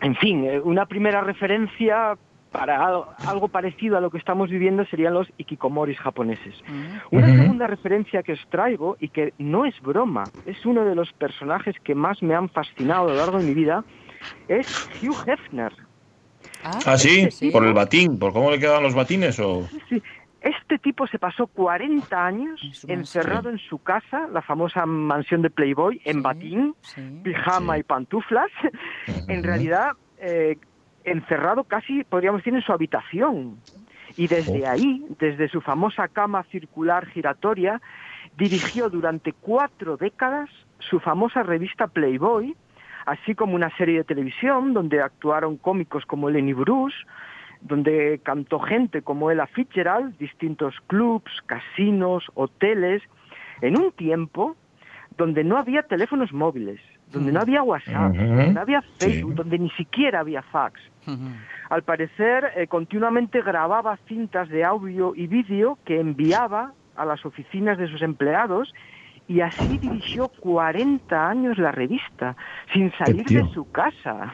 [0.02, 2.18] en fin, eh, una primera referencia
[2.52, 2.86] para
[3.26, 6.56] algo parecido a lo que estamos viviendo serían los ikikomoris japoneses.
[6.68, 7.16] Mm.
[7.16, 11.12] Una segunda referencia que os traigo y que no es broma, es uno de los
[11.14, 13.84] personajes que más me han fascinado a lo largo de mi vida,
[14.48, 15.74] es Hugh Hefner.
[16.64, 17.30] Ah, ¿Ah sí?
[17.52, 18.18] ¿Por el batín?
[18.18, 19.40] ¿Por cómo le quedan los batines?
[19.40, 19.68] O...
[19.90, 20.02] Sí,
[20.42, 26.00] Este tipo se pasó 40 años encerrado en su casa, la famosa mansión de Playboy,
[26.06, 26.76] en batín,
[27.24, 28.50] pijama y pantuflas.
[29.28, 30.58] En realidad, eh,
[31.12, 33.58] encerrado casi, podríamos decir, en su habitación.
[34.16, 34.70] Y desde oh.
[34.70, 37.82] ahí, desde su famosa cama circular giratoria,
[38.38, 42.56] dirigió durante cuatro décadas su famosa revista Playboy,
[43.06, 46.98] así como una serie de televisión donde actuaron cómicos como Lenny Bruce,
[47.62, 53.02] donde cantó gente como Ella Fitzgerald, distintos clubs, casinos, hoteles,
[53.62, 54.56] en un tiempo
[55.18, 56.80] donde no había teléfonos móviles,
[57.12, 60.80] donde no había WhatsApp, donde no había Facebook, donde ni siquiera había fax.
[61.70, 67.78] Al parecer, eh, continuamente grababa cintas de audio y vídeo que enviaba a las oficinas
[67.78, 68.74] de sus empleados
[69.28, 72.36] y así dirigió 40 años la revista,
[72.74, 74.34] sin salir de su casa.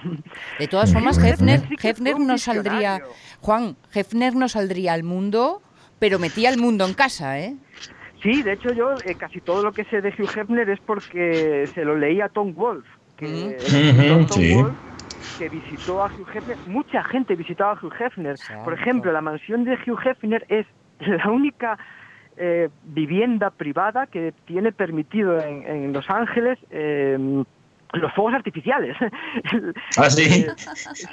[0.59, 3.01] De todas formas, Hefner, Hefner no saldría,
[3.41, 5.61] Juan, Hefner no saldría al mundo,
[5.97, 7.55] pero metía el mundo en casa, ¿eh?
[8.23, 11.69] Sí, de hecho yo eh, casi todo lo que sé de Hugh Hefner es porque
[11.75, 13.57] se lo leí a Tom Wolf, que
[14.29, 14.77] Tom Wolf
[15.37, 18.37] que visitó a Hugh Hefner, mucha gente visitaba a Hugh Hefner.
[18.63, 20.65] Por ejemplo, la mansión de Hugh Hefner es
[20.99, 21.77] la única
[22.37, 27.43] eh, vivienda privada que tiene permitido en, Los Ángeles em,
[27.93, 28.97] los fuegos artificiales.
[29.97, 30.23] ¿Ah, sí?
[30.23, 30.47] Eh,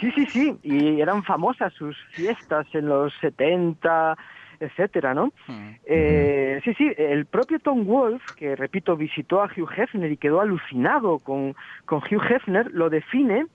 [0.01, 0.57] sí, sí, sí.
[0.63, 4.17] Y eran famosas sus fiestas en los 70,
[4.61, 5.33] etcétera, ¿no?
[5.47, 5.71] Hmm.
[5.87, 10.41] Eh, sí, sí, el propio Tom Wolf, que repito, visitó a Hugh Hefner y quedó
[10.41, 13.47] alucinado con, con Hugh Hefner, lo define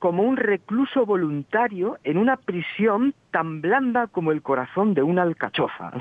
[0.00, 5.92] como un recluso voluntario en una prisión tan blanda como el corazón de una alcachofa.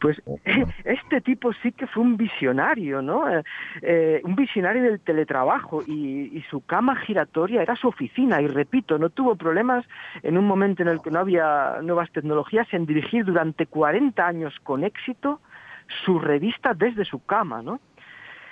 [0.00, 0.20] Pues
[0.84, 3.28] este tipo sí que fue un visionario, ¿no?
[3.28, 3.44] Eh,
[3.82, 9.08] eh, un visionario del teletrabajo y, su cama giratoria era su oficina y repito, no
[9.08, 9.86] tuvo problemas
[10.22, 14.54] en un momento en el que no había nuevas tecnologías en dirigir durante 40 años
[14.62, 15.40] con éxito
[16.04, 17.80] su revista desde su cama, ¿no?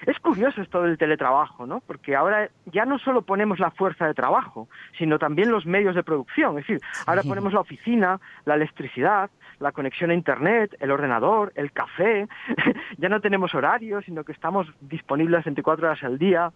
[0.06, 1.80] Es curioso esto del teletrabajo, ¿no?
[1.80, 6.02] Porque ahora ya no solo ponemos la fuerza de trabajo, sino también los medios de
[6.02, 6.58] producción.
[6.58, 11.72] Es decir, ahora ponemos la oficina, la electricidad, la conexión a Internet, el ordenador, el
[11.72, 12.26] café.
[12.98, 16.52] ya no tenemos horarios, sino que estamos disponibles 24 horas al día.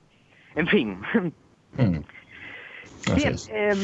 [0.54, 1.00] En fin.
[1.78, 1.98] Mm.
[3.14, 3.78] Bien, em,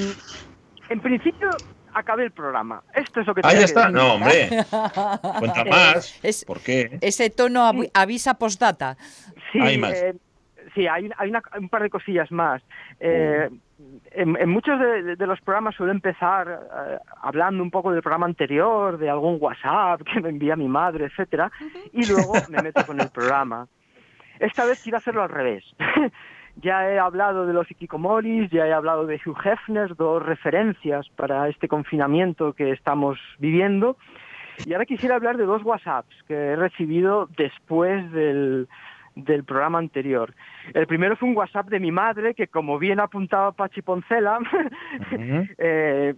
[0.88, 1.51] en principio
[1.95, 2.83] acabé el programa.
[2.95, 3.89] Esto es lo que Ah, ya está.
[3.91, 4.49] No, hombre.
[5.39, 6.21] Cuenta más.
[6.47, 6.99] ¿Por qué?
[7.01, 8.97] Ese tono avisa postdata.
[9.53, 9.93] Sí, hay más.
[9.95, 10.15] Eh,
[10.75, 12.63] sí, hay, hay un par de cosillas más.
[13.01, 13.49] Eh,
[14.13, 19.11] en, muchos de, los programas suelo empezar eh, hablando un poco del programa anterior, de
[19.11, 21.51] algún WhatsApp que me envía mi madre, etcétera,
[21.93, 23.67] y luego me meto con el programa.
[24.39, 25.65] Esta vez quiero hacerlo al revés.
[26.57, 31.49] Ya he hablado de los ikikomoris, ya he hablado de Hugh Hefner, dos referencias para
[31.49, 33.97] este confinamiento que estamos viviendo.
[34.67, 38.69] Y ahora quisiera hablar de dos WhatsApps que he recibido después del,
[39.15, 40.35] del programa anterior.
[40.75, 44.38] El primero fue un WhatsApp de mi madre que, como bien apuntaba Pachi Poncela,
[45.59, 46.15] eh,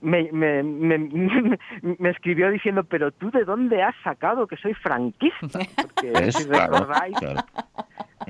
[0.00, 0.62] me, me,
[1.98, 5.58] me, escribió diciendo, pero tú de dónde has sacado que soy franquista?
[5.76, 7.16] Porque si recordáis,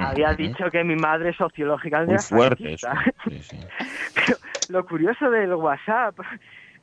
[0.01, 2.77] había dicho que mi madre sociológicamente era fuerte
[4.15, 6.19] Pero lo curioso del WhatsApp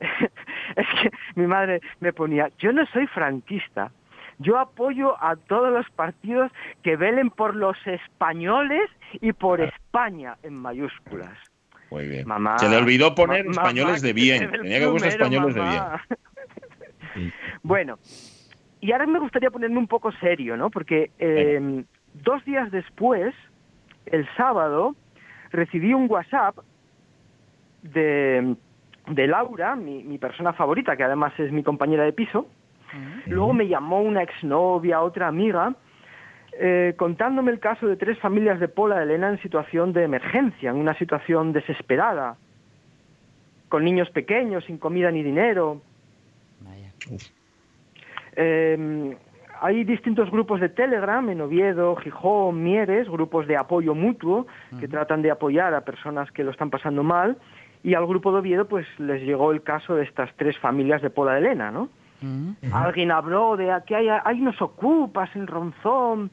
[0.00, 3.90] es que mi madre me ponía, yo no soy franquista,
[4.38, 6.52] yo apoyo a todos los partidos
[6.82, 8.88] que velen por los españoles
[9.20, 11.36] y por España en mayúsculas.
[11.90, 12.26] Muy bien.
[12.58, 14.50] Se le olvidó poner españoles de bien.
[14.50, 17.32] Tenía que poner españoles de bien.
[17.62, 17.98] bueno,
[18.80, 20.70] y ahora me gustaría ponerme un poco serio, ¿no?
[20.70, 23.34] Porque em, dos días después,
[24.06, 24.94] el sábado,
[25.50, 26.56] recibí un WhatsApp
[27.82, 28.56] de,
[29.08, 32.48] de Laura, mi, mi persona favorita, que además es mi compañera de piso,
[33.26, 35.74] Luego me llamó una exnovia, otra amiga,
[36.58, 40.76] eh, contándome el caso de tres familias de Pola Elena en situación de emergencia, en
[40.76, 42.36] una situación desesperada,
[43.68, 45.82] con niños pequeños, sin comida ni dinero.
[48.34, 49.14] Em,
[49.60, 54.46] hay distintos grupos de Telegram en Oviedo, Gijón, Mieres, grupos de apoyo mutuo
[54.78, 57.36] que tratan de apoyar a personas que lo están pasando mal.
[57.82, 61.10] Y al grupo de Oviedo pues les llegó el caso de estas tres familias de
[61.10, 61.88] Pola Elena, ¿no?
[62.72, 66.30] Alguien habló de que hay, hay unos ocupas en Ronzón.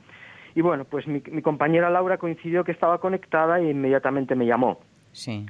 [0.55, 4.79] Y bueno, pues mi, compañera Laura coincidió que estaba conectada e inmediatamente me llamó.
[5.11, 5.45] Sí.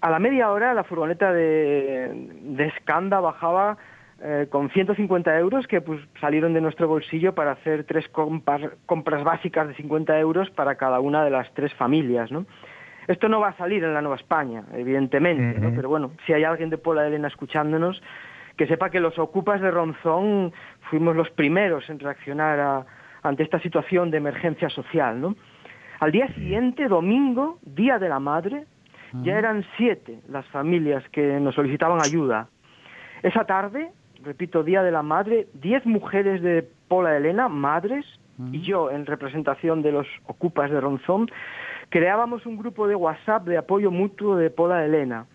[0.00, 2.10] A la media hora la furgoneta de,
[2.42, 3.78] de Escanda bajaba
[4.26, 9.68] eh, con 150 euros que pues, salieron de nuestro bolsillo para hacer tres compras, básicas
[9.68, 12.46] de 50 euros para cada una de las tres familias, ¿no?
[13.06, 15.74] Esto no va a salir en la Nueva España, evidentemente, ¿no?
[15.76, 18.02] pero bueno, si hay alguien de Pola Elena escuchándonos,
[18.56, 20.54] que sepa que los ocupas de Ronzón
[20.88, 22.86] fuimos los primeros en reaccionar
[23.22, 25.36] ante esta situación de emergencia social, ¿no?
[26.00, 28.64] Al día siguiente, domingo, Día de la Madre,
[29.22, 32.48] ya eran siete las familias que nos solicitaban ayuda.
[33.22, 33.90] Esa tarde,
[34.24, 38.04] repito, Día de la Madre, diez mujeres de Pola Elena, madres,
[38.50, 41.30] y yo, en representación de los ocupas de Ronzón,
[41.88, 45.26] creábamos un grupo de WhatsApp de apoyo mutuo de Pola Elena.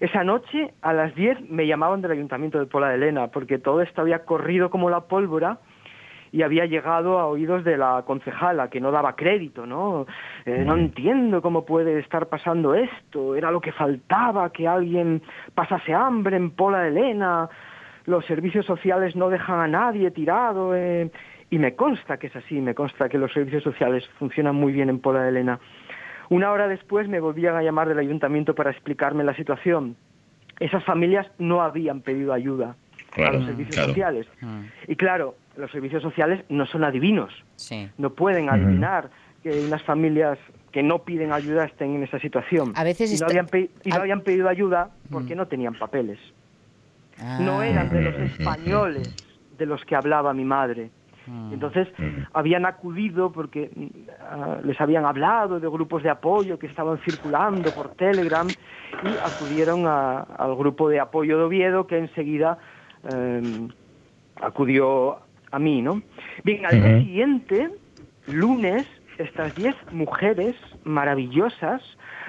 [0.00, 3.82] Esa noche, a las 10, me llamaban del Ayuntamiento de Pola de Elena, porque todo
[3.82, 5.58] esto había corrido como la pólvora
[6.32, 10.06] y había llegado a oídos de la concejala, que no daba crédito, ¿no?
[10.46, 15.22] Eh, no entiendo cómo puede estar pasando esto, era lo que faltaba, que alguien
[15.54, 17.50] pasase hambre en Pola de Elena,
[18.06, 21.10] los servicios sociales no dejan a nadie tirado, eh,
[21.50, 24.88] y me consta que es así, me consta que los servicios sociales funcionan muy bien
[24.88, 25.58] en Pola de Elena.
[26.28, 29.96] Una hora después me volvían a llamar del ayuntamiento para explicarme la situación.
[30.60, 32.76] Esas familias no habían pedido ayuda
[33.16, 34.28] a los servicios sociales.
[34.40, 34.60] Mm.
[34.86, 37.32] Y claro, los servicios sociales no son adivinos.
[37.98, 39.10] No pueden adivinar
[39.42, 40.38] que unas familias
[40.70, 42.72] que no piden ayuda estén en esa situación.
[42.76, 43.48] A veces y no, habían,
[43.82, 45.38] y no habían pedido ayuda porque mm.
[45.38, 46.20] no tenían papeles.
[47.40, 47.66] No ah.
[47.66, 49.14] eran de los españoles
[49.58, 50.90] de los que hablaba mi madre.
[51.26, 51.52] Mm.
[51.52, 51.88] Entonces
[52.32, 53.86] habían acudido porque mm,
[54.20, 59.86] ah, les habían hablado de grupos de apoyo que estaban circulando por Telegram y acudieron
[59.86, 62.58] al grupo de apoyo de Oviedo que enseguida
[63.12, 63.68] em,
[64.40, 65.18] acudió
[65.50, 66.02] a mí, ¿no?
[66.44, 67.70] Bien, al día siguiente,
[68.26, 68.86] lunes,
[69.20, 71.82] estas diez mujeres maravillosas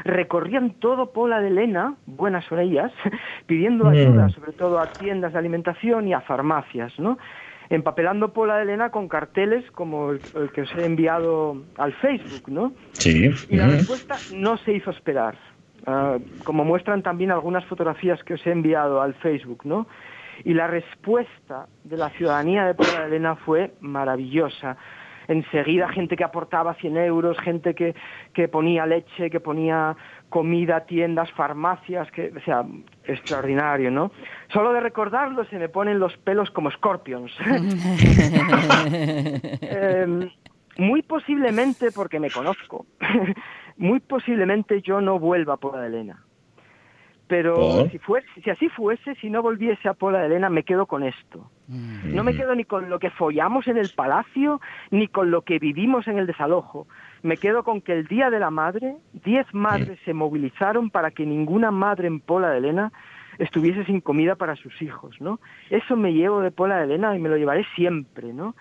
[0.03, 2.91] recorrían todo Pola de Elena, buenas son ellas,
[3.45, 7.17] pidiendo ayuda, sobre todo a tiendas de alimentación y a farmacias, ¿no?
[7.69, 10.19] empapelando Pola de Elena con carteles como el,
[10.53, 12.73] que os he enviado al Facebook, ¿no?
[12.91, 13.31] Sí.
[13.49, 15.37] Y la respuesta no se hizo esperar,
[15.87, 19.87] ah, como muestran también algunas fotografías que os he enviado al Facebook, ¿no?
[20.43, 24.75] Y la respuesta de la ciudadanía de Pola de Elena fue maravillosa
[25.31, 27.95] enseguida gente que aportaba 100 euros, gente que,
[28.33, 29.95] que ponía leche, que ponía
[30.29, 32.65] comida, tiendas, farmacias, que, o sea,
[33.03, 34.11] extraordinario, ¿no?
[34.53, 37.31] Solo de recordarlo se me ponen los pelos como scorpions.
[39.61, 40.29] Em,
[40.77, 42.85] muy posiblemente, porque me conozco,
[43.77, 46.23] muy posiblemente yo no vuelva por Elena.
[47.31, 50.85] Pero si, fuese, si así fuese, si no volviese a Pola de Elena, me quedo
[50.85, 51.49] con esto.
[51.69, 52.13] Mm.
[52.13, 54.59] No me quedo ni con lo que follamos en el palacio,
[54.89, 56.87] ni con lo que vivimos en el desalojo.
[57.23, 61.25] Me quedo con que el Día de la Madre, diez madres se movilizaron para que
[61.25, 62.91] ninguna madre en Pola de Elena
[63.39, 65.39] estuviese sin comida para sus hijos, ¿no?
[65.69, 68.57] Eso me llevo de Pola de Elena y me lo llevaré siempre, ¿no?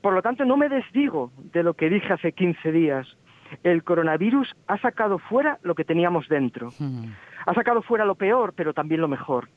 [0.00, 3.16] Por lo tanto, no me desdigo de lo que dije hace 15 días.
[3.62, 6.70] El coronavirus ha sacado fuera lo que teníamos dentro.
[6.78, 7.06] Mm.
[7.46, 9.48] Ha sacado fuera lo peor, pero también lo mejor.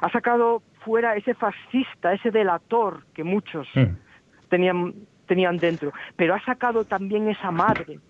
[0.00, 4.48] Ha sacado fuera ese fascista, ese delator que muchos mm.
[4.48, 4.94] tenían,
[5.26, 8.00] tenían dentro, pero ha sacado también esa madre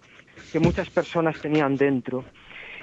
[0.53, 2.25] que muchas personas tenían dentro.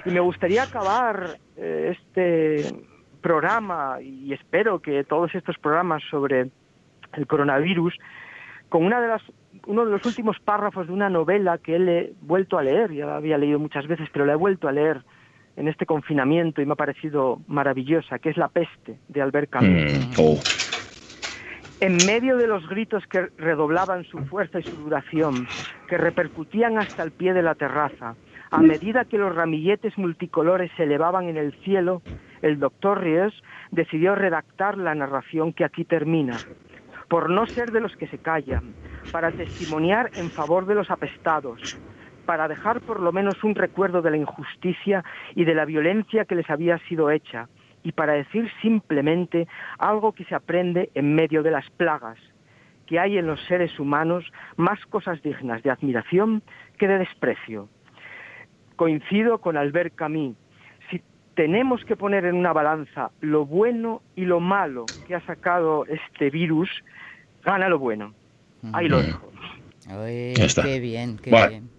[0.04, 2.74] Y me gustaría acabar eh, este
[3.22, 6.50] programa, y espero que todos estos programas sobre
[7.14, 7.94] el coronavirus,
[8.68, 9.22] con una de las,
[9.66, 13.06] uno de los últimos párrafos de una novela que él he vuelto a leer, ya
[13.06, 15.02] la había leído muchas veces, pero la he vuelto a leer
[15.56, 19.70] en este confinamiento y me ha parecido maravillosa, que es La peste de Albert Camus.
[19.70, 20.44] Mm, oh.
[21.80, 25.48] En medio de los gritos que redoblaban su fuerza y su duración,
[25.86, 28.16] que repercutían hasta el pie de la terraza,
[28.50, 32.02] a medida que los ramilletes multicolores se elevaban en el cielo,
[32.42, 33.32] el doctor Ries
[33.70, 36.40] decidió redactar la narración que aquí termina,
[37.08, 38.74] por no ser de los que se callan,
[39.12, 41.78] para testimoniar en favor de los apestados,
[42.26, 46.34] para dejar por lo menos un recuerdo de la injusticia y de la violencia que
[46.34, 47.48] les había sido hecha,
[47.82, 49.46] y para decir simplemente
[49.78, 52.18] algo que se aprende en medio de las plagas,
[52.86, 54.24] que hay en los seres humanos
[54.56, 56.42] más cosas dignas de admiración
[56.78, 57.68] que de desprecio.
[58.76, 60.36] Coincido con Albert Camus.
[61.34, 66.30] Tenemos que poner en una balanza lo bueno y lo malo que ha sacado este
[66.30, 66.70] virus,
[67.42, 68.14] gana lo bueno.
[68.72, 69.30] Ahí lo dejo.
[70.62, 71.70] qué bien, qué bien.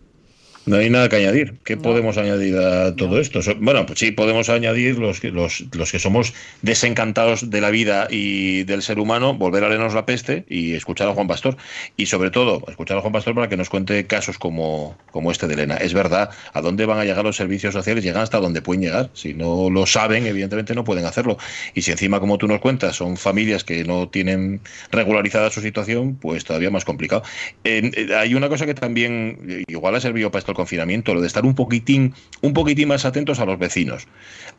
[0.65, 1.59] No hay nada que añadir.
[1.63, 3.39] ¿Qué podemos añadir a todo esto?
[3.59, 8.63] Bueno, pues sí, podemos añadir los, los, los que somos desencantados de la vida y
[8.63, 11.55] del ser humano, volver a leernos la peste y escuchar a Juan Pastor.
[11.97, 15.45] Y sobre todo, escuchar a Juan Pastor para que nos cuente casos como, como este
[15.45, 15.75] de Elena.
[15.75, 18.03] Es verdad, ¿a dónde van a llegar los servicios sociales?
[18.03, 19.11] Llegan hasta donde pueden llegar.
[19.13, 21.37] Si no lo saben, evidentemente no pueden hacerlo.
[21.75, 24.61] Y si encima, como tú nos cuentas, son familias que no tienen
[24.91, 27.21] regularizada su situación, pues todavía más complicado.
[27.63, 31.45] Eh, hay una cosa que también igual ha servido para esto confinamiento, lo de estar
[31.45, 34.07] un poquitín, un poquitín más atentos a los vecinos,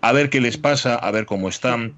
[0.01, 1.95] a ver qué les pasa, a ver cómo están,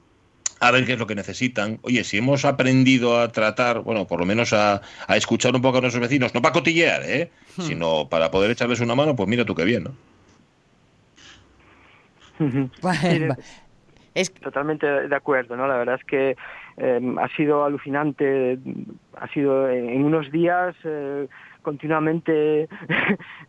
[0.61, 1.79] a ver qué es lo que necesitan.
[1.83, 4.81] Oye, si hemos aprendido a tratar, bueno, por lo menos a,
[5.15, 7.31] escuchar un poco a nuestros vecinos, no para cotillear, ¿eh?
[7.57, 7.63] Hmm.
[7.63, 9.93] sino para poder echarles una mano, pues mira tú qué bien, ¿no?
[14.15, 14.33] es...
[14.33, 15.67] Totalmente de acuerdo, ¿no?
[15.67, 16.37] La verdad es que
[16.77, 18.59] eh, ha sido alucinante,
[19.17, 20.75] ha sido en unos días...
[20.85, 21.29] Eh,
[21.69, 22.67] continuamente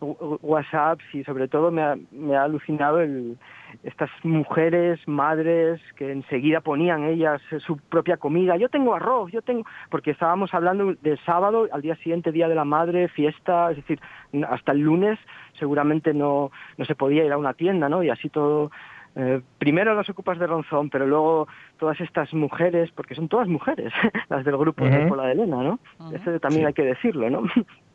[0.00, 3.38] WhatsApps y sobre todo me ha, me ha alucinado el,
[3.82, 8.58] estas mujeres, madres, que enseguida ponían ellas su propia comida.
[8.58, 9.64] Yo tengo arroz, yo tengo...
[9.88, 14.00] Porque estábamos hablando del sábado, al día siguiente, Día de la Madre, fiesta, es decir,
[14.48, 15.18] hasta el lunes
[15.58, 18.02] seguramente no, no se podía ir a una tienda, ¿no?
[18.02, 18.70] Y así todo...
[19.16, 21.48] Eh, primero las ocupas de Ronzón, pero luego
[21.78, 23.92] todas estas mujeres, porque son todas mujeres,
[24.28, 25.80] las del grupo de Pola de Elena, ¿no?
[26.12, 27.42] Eso también hay que decirlo, ¿no?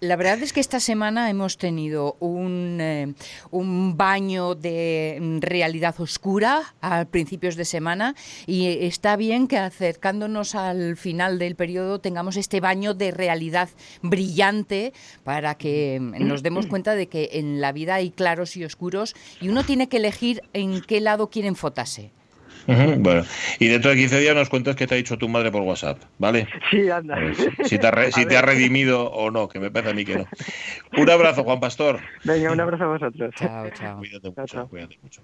[0.00, 3.14] La verdad es que esta semana hemos tenido un, eh,
[3.50, 8.14] un, baño de realidad oscura a principios de semana
[8.46, 13.68] y está bien que acercándonos al final del periodo tengamos este baño de realidad
[14.02, 14.92] brillante
[15.24, 19.48] para que nos demos cuenta de que en la vida hay claros y oscuros y
[19.48, 22.15] uno tiene que elegir en qué lado quiere enfotarse.
[22.98, 23.24] Bueno,
[23.58, 26.02] y dentro de 15 días nos cuentas qué te ha dicho tu madre por WhatsApp,
[26.18, 26.48] ¿vale?
[26.70, 27.16] Sí, anda.
[27.64, 30.18] si te, ha, si te ha redimido o no, que me parece a mí que
[30.18, 30.26] no.
[30.96, 32.00] Un abrazo, Juan Pastor.
[32.24, 33.34] Venga, un abrazo a vosotros.
[33.36, 33.98] Chao, chao.
[33.98, 35.22] Cuídate mucho, cuídate mucho.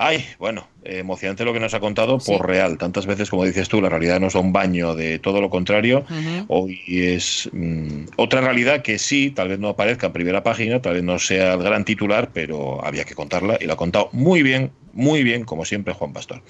[0.00, 2.78] Ay, bueno, emocionante lo que nos ha contado por real.
[2.78, 6.04] Tantas veces, como dices tú, la realidad nos da un baño de todo lo contrario.
[6.46, 10.94] Hoy es mm, otra realidad que sí, tal vez no aparezca en primera página, tal
[10.94, 14.44] vez no sea el gran titular, pero había que contarla y lo ha contado muy
[14.44, 16.42] bien, muy bien, como siempre, Juan Pastor.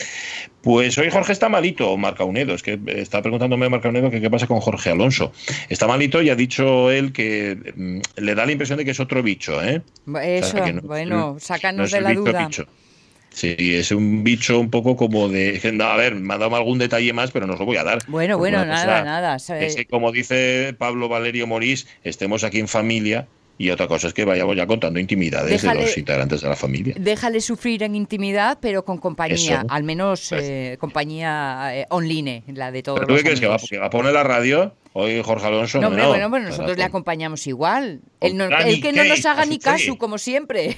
[0.62, 2.54] Pues hoy Jorge está malito, Marca Unedo.
[2.54, 5.32] Es que está preguntándome Marca Unedo que qué pasa con Jorge Alonso.
[5.68, 9.00] Está malito y ha dicho él que mm, le da la impresión de que es
[9.00, 9.82] otro bicho, ¿eh?
[10.22, 12.48] Eso, bueno, sácanos de la duda.
[13.30, 15.60] Sí, es un bicho un poco como de.
[15.80, 17.98] A ver, me ha dado algún detalle más, pero no os lo voy a dar.
[18.08, 19.36] Bueno, bueno, nada, nada.
[19.36, 23.28] Es que, como dice Pablo Valerio Morís, estemos aquí en familia
[23.58, 26.94] y otra cosa es que vayamos ya contando intimidades de los integrantes de la familia.
[26.98, 32.70] Déjale sufrir en intimidad, pero con compañía, al menos pues eh, compañía eh, online, la
[32.70, 33.00] de todos.
[33.00, 34.74] ¿Pero tú qué crees que va, que va, a poner la radio?
[34.92, 35.80] Hoy Jorge Alonso.
[35.80, 38.00] No, no bueno, bueno, nosotros le acompañamos igual.
[38.20, 38.32] Él,
[38.80, 40.76] que no nos haga ni caso, como siempre.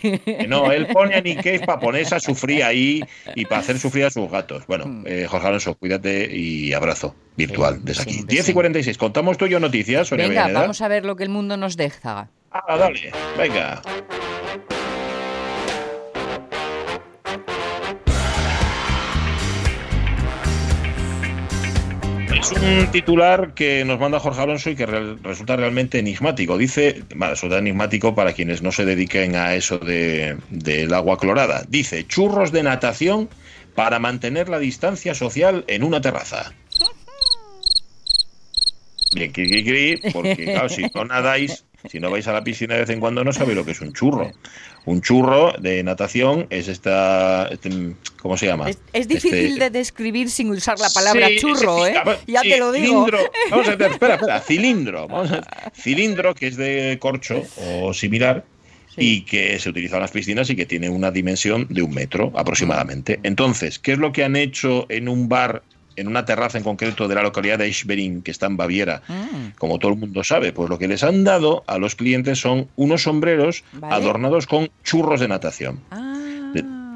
[0.48, 3.02] No, él pone a Nick Cave para ponerse a sufrir ahí
[3.34, 4.66] y para hacer sufrir a sus gatos.
[4.66, 5.04] Bueno, hmm.
[5.06, 8.24] eh, Jorge Alonso, cuídate y abrazo virtual desde aquí.
[8.26, 8.98] 10 y 46.
[8.98, 10.10] ¿Contamos tú y yo noticias?
[10.10, 12.28] Venga, vamos a ver lo que el mundo nos deja.
[12.52, 13.80] Ah, dale, venga.
[22.40, 26.58] Es un titular que nos manda Jorge Alonso y que resulta realmente enigmático.
[26.58, 31.62] Dice, bueno, resulta enigmático para quienes no se dediquen a eso de, del agua clorada.
[31.68, 33.28] Dice, churros de natación
[33.76, 36.52] para mantener la distancia social en una terraza.
[39.12, 39.32] Bien,
[40.12, 43.24] porque claro, si no nadáis, si no vais a la piscina de vez en cuando,
[43.24, 44.32] no sabéis lo que es un churro.
[44.86, 47.48] Un churro de natación es esta.
[47.48, 47.70] Este,
[48.20, 48.70] ¿Cómo se llama?
[48.92, 51.94] Es, difícil este de describir sin usar la palabra churro, ¿eh?
[52.26, 53.06] ya te lo digo.
[53.06, 53.18] Cilindro,
[53.50, 55.08] vamos a ver, espera, espera, cilindro.
[55.74, 57.42] cilindro, que es de corcho
[57.82, 58.44] o similar.
[58.96, 62.32] y que se utiliza en las piscinas y que tiene una dimensión de un metro
[62.34, 63.20] aproximadamente.
[63.22, 65.62] Entonces, ¿qué es lo que han hecho en un bar
[65.96, 69.58] en una terraza en concreto de la localidad de Eschberin, que está en Baviera, mm.
[69.58, 72.68] como todo el mundo sabe, pues lo que les han dado a los clientes son
[72.76, 75.80] unos sombreros adornados con churros de natación.
[75.90, 76.20] Ah.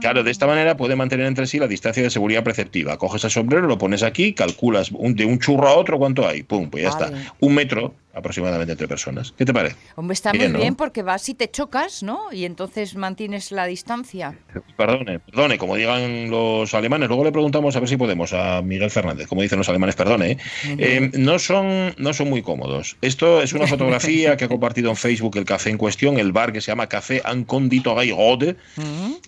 [0.05, 2.99] Claro, de esta manera puede mantener entre sí la distancia de seguridad preceptiva.
[2.99, 6.43] Coges el sombrero, lo pones aquí, calculas de un churro a otro cuánto hay.
[6.43, 7.11] Pum, pues ya está.
[7.41, 9.33] Un metro aproximadamente entre personas.
[9.37, 9.77] ¿Qué te parece?
[9.97, 12.33] Hombre, está muy bien porque vas y te chocas, ¿no?
[12.33, 14.39] Y entonces mantienes la distancia.
[14.77, 17.09] Perdone, perdone, como digan los alemanes.
[17.09, 20.33] Luego le preguntamos a ver si podemos a Miguel Fernández, como dicen los alemanes, perdone.
[20.33, 20.39] ¿eh?
[20.79, 22.97] Eh, no, son, no son muy cómodos.
[23.01, 26.53] Esto es una fotografía que ha compartido en Facebook el café en cuestión, el bar
[26.53, 28.57] que se llama Café Ancondito Gay Rode,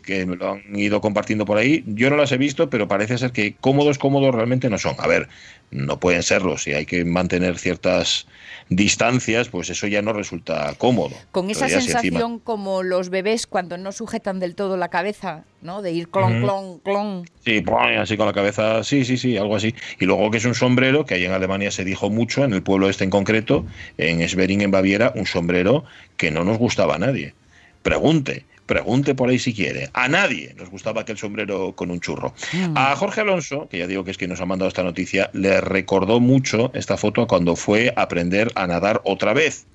[0.03, 1.85] que me lo han ido compartiendo por ahí.
[1.87, 4.95] Yo no las he visto, pero parece ser que cómodos, cómodos realmente no son.
[4.99, 5.29] A ver,
[5.71, 8.27] no pueden serlo si hay que mantener ciertas
[8.69, 11.15] distancias, pues eso ya no resulta cómodo.
[11.33, 15.83] Con esa sensación como los bebés cuando no sujetan del todo la cabeza, ¿no?
[15.83, 17.29] De ir clon, clon, clon.
[17.45, 17.65] Sí,
[17.99, 19.75] así con la cabeza, sí, sí, sí, algo así.
[20.01, 22.63] Y luego que es un sombrero, que ahí en Alemania se dijo mucho, en el
[22.63, 23.67] pueblo este en concreto,
[23.99, 25.85] en Schwerin, en Baviera, un sombrero
[26.17, 27.35] que no nos gustaba a nadie.
[27.83, 29.91] Pregunte, Pregunte por ahí si quiere.
[29.93, 32.35] A nadie nos gustaba aquel sombrero con un churro.
[32.53, 32.77] Mm.
[32.77, 35.61] A Jorge Alonso, que ya digo que es quien nos ha mandado esta noticia, le
[35.61, 39.67] recordó mucho esta foto cuando fue a aprender a nadar otra vez.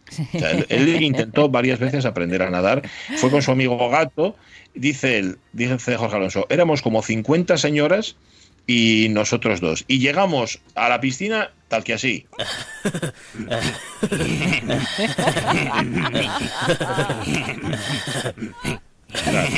[0.69, 2.81] él, intentó varias veces aprender a nadar.
[3.15, 4.35] Fue con su amigo gato.
[4.73, 8.15] Dice él, dice Jorge Alonso, éramos como 50 señoras
[8.67, 9.83] y nosotros dos.
[9.87, 12.27] Y llegamos a la piscina tal que así.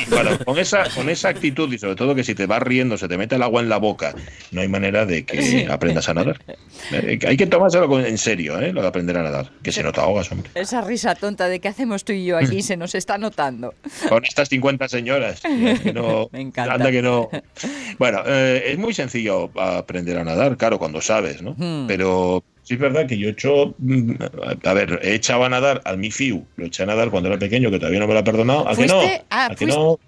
[0.10, 3.08] Claro, con esa, con esa actitud y sobre todo que si te vas riendo se
[3.08, 4.16] te mete el agua en la boca,
[4.52, 6.40] no hay manera de que aprendas a nadar.
[6.92, 8.74] Eh, hay que tomárselo en serio, ¿eh?
[8.74, 10.50] lo de aprender a nadar, que se nota ahogas, hombre.
[10.56, 13.74] Esa risa tonta de qué hacemos tú y yo aquí se nos está notando.
[14.10, 15.42] Con estas 50 señoras.
[16.32, 16.92] Me encanta.
[16.92, 17.30] que no.
[17.98, 21.56] Bueno, eh, es muy sencillo aprender a nadar, claro, cuando sabes, ¿no?
[21.58, 21.88] Hmm.
[21.88, 24.14] Pero Sí, es verdad que yo he hecho, mm,
[24.64, 27.38] a ver, he echado a nadar al mi fiu, lo eché a nadar cuando era
[27.38, 28.68] pequeño, que todavía no me lo ha perdonado.
[28.68, 29.02] ¿A que no?
[29.30, 30.00] Ah, ¿A que no?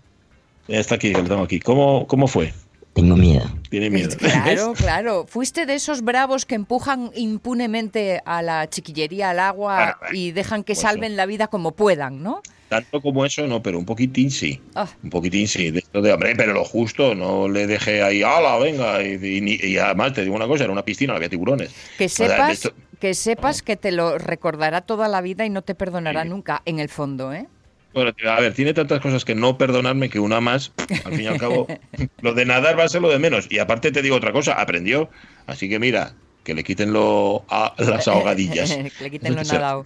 [0.68, 1.60] Está aquí, lo tengo aquí.
[1.60, 2.53] ¿Cómo, cómo fue?
[2.93, 3.45] Tengo miedo.
[3.70, 4.16] Tiene miedo.
[4.18, 5.26] Claro, claro.
[5.28, 10.64] Fuiste de esos bravos que empujan impunemente a la chiquillería al agua ah, y dejan
[10.64, 12.41] que pues salven la vida como puedan, ¿no?
[12.70, 14.59] Tanto como eso, no, pero un poquitín sí.
[14.74, 14.88] Ah.
[15.03, 15.72] Un poquitín sí.
[15.72, 19.03] De esto de, hombre, pero lo justo, no le dejé ahí, ¡hala, venga!
[19.03, 21.72] Y, además te digo una cosa, era una piscina, había tiburones.
[21.97, 26.26] Que sepas, que, sepas que te lo recordará toda la vida y no te perdonará
[26.26, 27.47] nunca, en el fondo, ¿eh?
[27.93, 30.74] Bueno, a ver, tiene tantas cosas que no perdonarme que una más,
[31.05, 31.66] al fin y al cabo,
[32.22, 33.47] lo de nadar va a ser lo de menos.
[33.49, 35.09] Y aparte te digo otra cosa, aprendió.
[35.47, 36.13] Así que mira,
[36.43, 38.70] que le quiten lo, a las ahogadillas.
[38.97, 39.86] que le quiten lo nadado.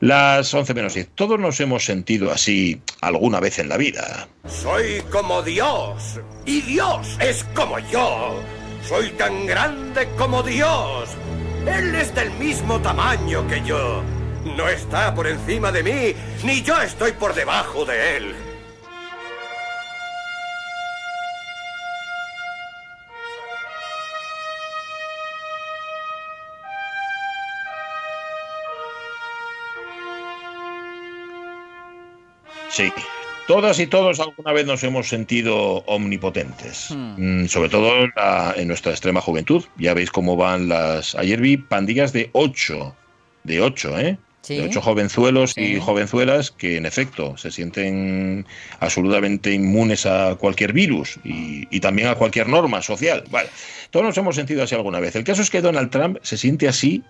[0.00, 1.08] Las 11 menos 10.
[1.14, 4.28] Todos nos hemos sentido así alguna vez en la vida.
[4.46, 6.20] Soy como Dios.
[6.44, 8.40] Y Dios es como yo.
[8.88, 11.10] Soy tan grande como Dios.
[11.66, 14.02] Él es del mismo tamaño que yo.
[14.56, 16.14] No está por encima de mí,
[16.44, 18.47] ni yo estoy por debajo de él.
[32.78, 32.92] Sí.
[33.48, 37.42] Todas y todos alguna vez nos hemos sentido omnipotentes, hmm.
[37.42, 38.06] mm, sobre todo
[38.54, 39.64] en, nuestra extrema juventud.
[39.78, 41.16] Ya veis cómo van las...
[41.16, 42.94] Ayer vi pandillas de ocho,
[43.42, 44.16] de ocho, ¿eh?
[44.46, 48.46] de ocho jovenzuelos y jovenzuelas que en efecto se sienten
[48.78, 53.24] absolutamente inmunes a cualquier virus y, también a cualquier norma social.
[53.28, 53.48] Vale,
[53.90, 55.16] todos nos hemos sentido así alguna vez.
[55.16, 57.02] El caso es que Donald Trump se siente así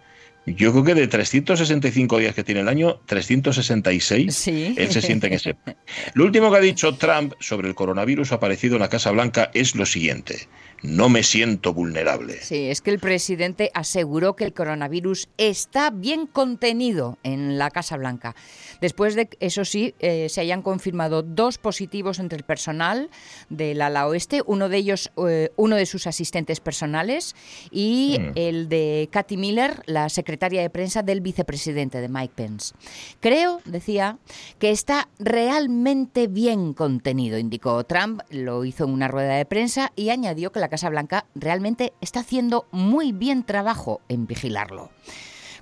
[0.56, 5.32] yo creo que de 365 días que tiene el año, 366, él se siente en
[5.34, 5.56] ese.
[6.14, 9.74] Lo último que ha dicho Trump sobre el coronavirus aparecido en la Casa Blanca es
[9.74, 10.48] lo siguiente
[10.82, 12.40] no me siento vulnerable.
[12.40, 17.96] Sí, es que el presidente aseguró que el coronavirus está bien contenido en la Casa
[17.96, 18.34] Blanca.
[18.80, 23.10] Después de, eso sí, eh, se hayan confirmado dos positivos entre el personal
[23.48, 27.34] del ala oeste, uno de ellos, eh, uno de sus asistentes personales,
[27.70, 28.32] y mm.
[28.36, 32.74] el de Katy Miller, la secretaria de prensa del vicepresidente de Mike Pence.
[33.20, 34.18] Creo, decía,
[34.58, 40.10] que está realmente bien contenido, indicó Trump, lo hizo en una rueda de prensa y
[40.10, 44.90] añadió que la Casa Blanca realmente está haciendo muy bien trabajo en vigilarlo.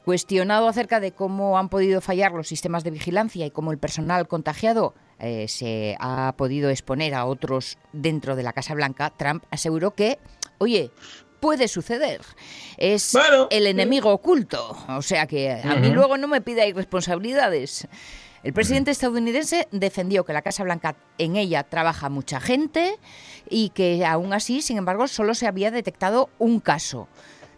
[0.04, 4.28] Cuestionado acerca de cómo han podido fallar los sistemas de vigilancia y cómo el personal
[4.28, 9.94] contagiado eh, se ha podido exponer a otros dentro de la Casa Blanca, Trump aseguró
[9.94, 10.18] que,
[10.58, 10.92] oye,
[11.40, 12.20] puede suceder.
[12.76, 13.16] Es
[13.50, 14.76] el enemigo oculto.
[14.88, 17.88] O sea que a mí luego no me pida responsabilidades.
[18.46, 22.96] El presidente estadounidense defendió que la Casa Blanca en ella trabaja mucha gente
[23.50, 27.08] y que aún así, sin embargo, solo se había detectado un caso.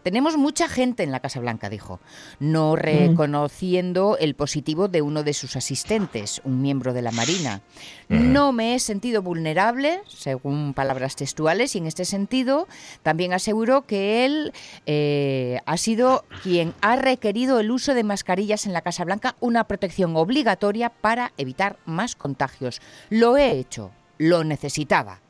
[0.08, 2.00] Tenemos mucha gente en la Casa Blanca, dijo,
[2.40, 7.60] no reconociendo el positivo de uno de sus asistentes, un miembro de la Marina.
[8.08, 12.68] No me he sentido vulnerable, según palabras textuales, y en este sentido
[13.02, 14.54] también aseguró que él
[14.86, 19.64] eh, ha sido quien ha requerido el uso de mascarillas en la Casa Blanca, una
[19.64, 22.80] protección obligatoria para evitar más contagios.
[23.10, 25.20] Lo he hecho, lo necesitaba.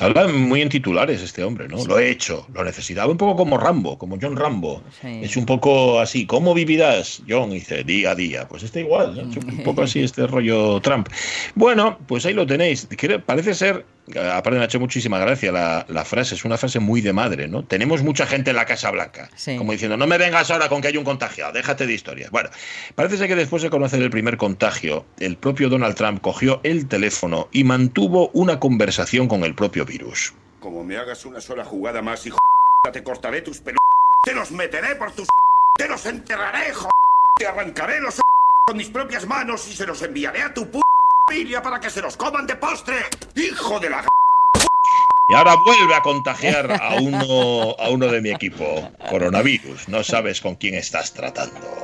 [0.00, 1.84] Habla muy en titulares este hombre, ¿no?
[1.84, 4.82] Lo he hecho, lo necesitaba un poco como Rambo, como John Rambo.
[5.02, 7.22] Es un poco así, ¿cómo vivirás?
[7.28, 8.48] John dice, día a día.
[8.48, 11.08] Pues está igual, un poco así este rollo Trump.
[11.54, 12.88] Bueno, pues ahí lo tenéis.
[13.26, 13.84] Parece ser
[14.18, 17.64] aparte me ha hecho muchísima gracia la, frase, es una frase muy de madre, ¿no?
[17.64, 20.88] Tenemos mucha gente en la Casa Blanca, como diciendo, no me vengas ahora con que
[20.88, 22.30] hay un contagiado, déjate de historias.
[22.30, 22.50] Bueno,
[22.94, 26.88] parece ser que después de conocer el primer contagio, el propio Donald Trump cogió el
[26.88, 30.34] teléfono y mantuvo una conversación con el propio virus.
[30.60, 32.38] Como me hagas una sola jugada más, hijo,
[32.92, 33.78] te cortaré tus pelos,
[34.24, 35.26] te los meteré por tus,
[35.76, 36.88] te los enterraré, hijo,
[37.38, 38.20] te arrancaré los
[38.66, 40.70] con mis propias manos y se los enviaré a tu
[41.62, 42.96] para que se los coman de postre.
[43.36, 44.04] ¡Hijo de la...
[45.30, 48.90] Y ahora vuelve a contagiar a uno, a uno de mi equipo.
[49.08, 49.88] Coronavirus.
[49.88, 51.79] No sabes con quién estás tratando.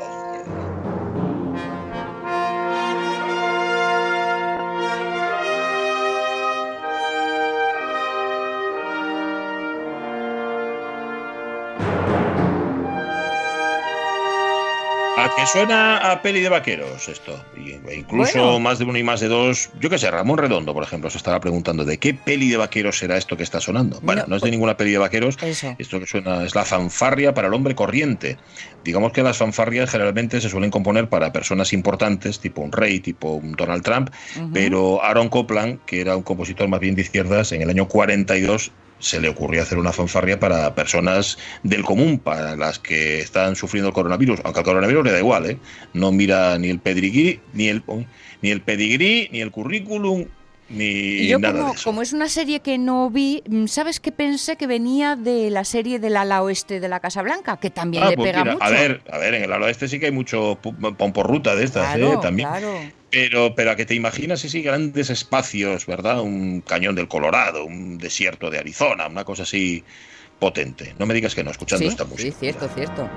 [15.46, 17.42] Suena a peli de vaqueros esto.
[17.56, 19.70] E incluso más de uno y más de dos.
[19.80, 22.98] Yo qué sé, Ramón Redondo, por ejemplo, se estaba preguntando de qué peli de vaqueros
[22.98, 24.00] será esto que está sonando.
[24.02, 25.36] Bueno, no, es de ninguna peli de vaqueros.
[25.78, 28.36] Esto que suena es la fanfarria para el hombre corriente.
[28.84, 33.32] Digamos que las fanfarrias generalmente se suelen componer para personas importantes, tipo un rey, tipo
[33.32, 34.10] un Donald Trump,
[34.52, 38.72] pero Aaron Copland, que era un compositor más bien de izquierdas, en el año 42
[38.98, 43.88] se le ocurrió hacer una fanfarria para personas del común, para las que están sufriendo
[43.88, 45.58] el coronavirus, aunque al coronavirus le da igual, ¿eh?
[45.92, 47.82] no mira ni el pedigrí, ni el,
[48.42, 50.26] ni el pedigrí, ni el currículum,
[50.68, 54.56] ni yo nada como, como es una serie que no vi, mm, ¿sabes qué pensé?
[54.56, 58.10] Que venía de la serie del ala oeste de la Casa Blanca, que también ah,
[58.10, 58.62] le pues pega mucho.
[58.64, 60.58] A ver, a ver, en el ala oeste sí que hay mucho
[60.96, 62.18] pomporruta de estas, ¿eh?
[62.20, 62.48] También.
[63.16, 66.20] Pero, pero a que te imaginas sí, grandes espacios, ¿verdad?
[66.20, 69.82] Un cañón del Colorado, un desierto de Arizona, una cosa así
[70.38, 70.94] potente.
[70.98, 72.30] No me digas que no, escuchando esta música.
[72.30, 73.08] Sí, cierto, cierto.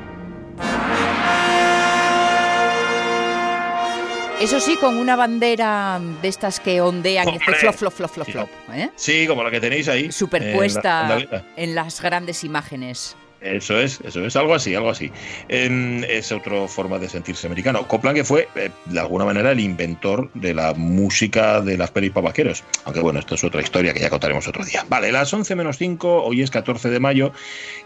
[4.40, 8.50] Eso sí, con una bandera de estas que ondean flop, flop, flop, flop, flop.
[8.74, 8.92] ¿eh?
[8.96, 10.14] Sí, como la que tenéis ahí.
[10.14, 11.18] Superpuesta
[11.58, 13.18] en las grandes imágenes.
[13.42, 15.12] Eso es, eso es, algo así, algo así.
[15.48, 17.88] es otra forma de sentirse americano.
[17.88, 22.14] Copland que fue, eh, de alguna manera, el inventor de la música de las pelis
[22.14, 22.64] vaqueros.
[22.86, 24.86] Aunque bueno, esto es otra historia que ya contaremos otro día.
[24.90, 27.32] Vale, las 11 menos 5, hoy es 14 de mayo,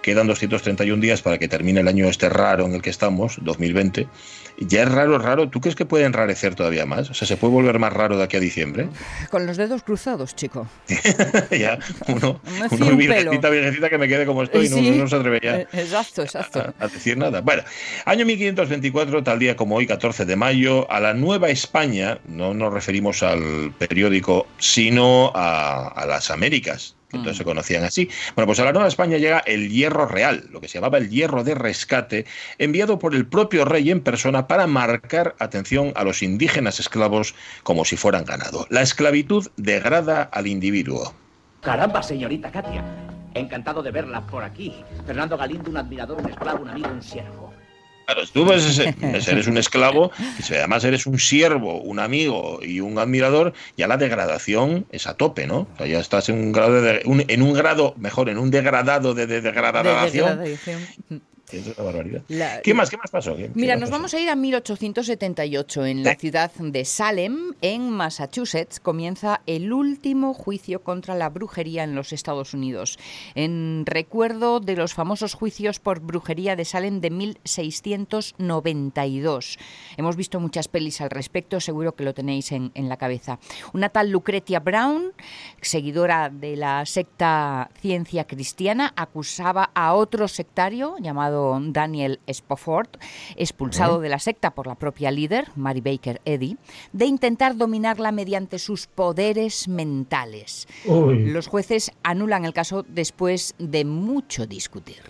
[0.01, 4.07] quedan 231 días para que termine el año este raro en el que estamos, 2020.
[4.59, 5.49] Ya es raro, raro.
[5.49, 7.09] ¿Tú crees que puede enrarecer todavía más?
[7.09, 8.87] O sea, ¿se puede volver más raro de aquí a diciembre?
[9.31, 10.67] Con los dedos cruzados, chico.
[11.51, 12.39] ya, uno,
[12.69, 16.73] uno virgencita, virgencita que me quede como estoy, no, no se atrevería eh, exacto, exacto.
[16.79, 17.41] A, decir nada.
[17.41, 17.63] Bueno,
[18.05, 22.73] año 1524, tal día como hoy, 14 de mayo, a la Nueva España, no nos
[22.73, 28.09] referimos al periódico, sino a, a las Américas que entonces se conocían así.
[28.35, 31.09] Bueno, pues a la Nueva España llega el hierro real, lo que se llamaba el
[31.09, 32.25] hierro de rescate,
[32.57, 37.85] enviado por el propio rey en persona para marcar atención a los indígenas esclavos como
[37.85, 38.65] si fueran ganado.
[38.69, 41.13] La esclavitud degrada al individuo.
[41.61, 42.83] Caramba, señorita Katia.
[43.33, 44.73] Encantado de verla por aquí.
[45.05, 47.53] Fernando Galindo, un admirador, un esclavo, un amigo, un siervo.
[48.05, 53.53] Claro, tú eres un esclavo, y además eres un siervo, un amigo y un admirador,
[53.77, 55.67] ya la degradación es a tope, ¿no?
[55.73, 59.13] O sea, ya estás en un grado de, en un grado, mejor, en un degradado
[59.13, 60.57] de, degradación.
[62.63, 62.89] ¿Qué más?
[62.89, 63.37] ¿Qué más pasó?
[63.53, 65.85] Mira, nos vamos a ir a 1878.
[65.85, 71.93] En la ciudad de Salem, en Massachusetts, comienza el último juicio contra la brujería en
[71.95, 72.97] los Estados Unidos.
[73.35, 79.59] En recuerdo de los famosos juicios por brujería de Salem de 1692.
[79.97, 83.39] Hemos visto muchas pelis al respecto, seguro que lo tenéis en, en la cabeza.
[83.73, 85.13] Una tal Lucretia Brown,
[85.61, 92.89] seguidora de la secta Ciencia Cristiana, acusaba a otro sectario llamado Daniel Spofford,
[93.35, 96.57] expulsado de la secta por la propia líder, Mary Baker Eddy,
[96.91, 100.67] de intentar dominarla mediante sus poderes mentales.
[100.85, 105.01] Los jueces anulan el caso después de mucho discutir.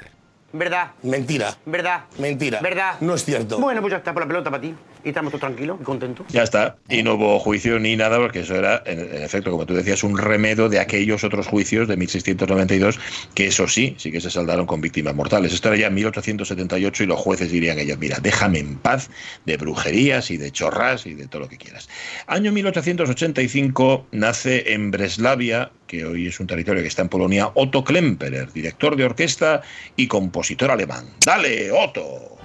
[0.51, 0.91] ¿Verdad?
[1.01, 1.57] Mentira.
[1.65, 2.05] ¿Verdad?
[2.19, 2.59] Mentira.
[2.61, 2.95] ¿Verdad?
[3.01, 3.59] No es cierto.
[3.59, 6.25] Bueno, pues ya está por la pelota para ti y estamos todos tranquilos y contentos.
[6.29, 6.77] Ya está.
[6.89, 10.17] Y no hubo juicio ni nada, porque eso era, en, efecto, como tú decías, un
[10.17, 12.99] remedo de aquellos otros juicios de 1692,
[13.33, 15.53] que eso sí, sí que se saldaron con víctimas mortales.
[15.53, 19.09] Esto era ya en 1878 y los jueces dirían ellos, mira, déjame en paz
[19.45, 21.89] de brujerías y de chorras y de todo lo que quieras.
[22.27, 27.83] Año 1885 nace en Breslavia, que hoy es un territorio que está en Polonia, Otto
[27.83, 29.61] Klemperer, director de orquesta
[29.95, 31.05] y compositor alemán.
[31.25, 32.37] ¡Dale, Otto!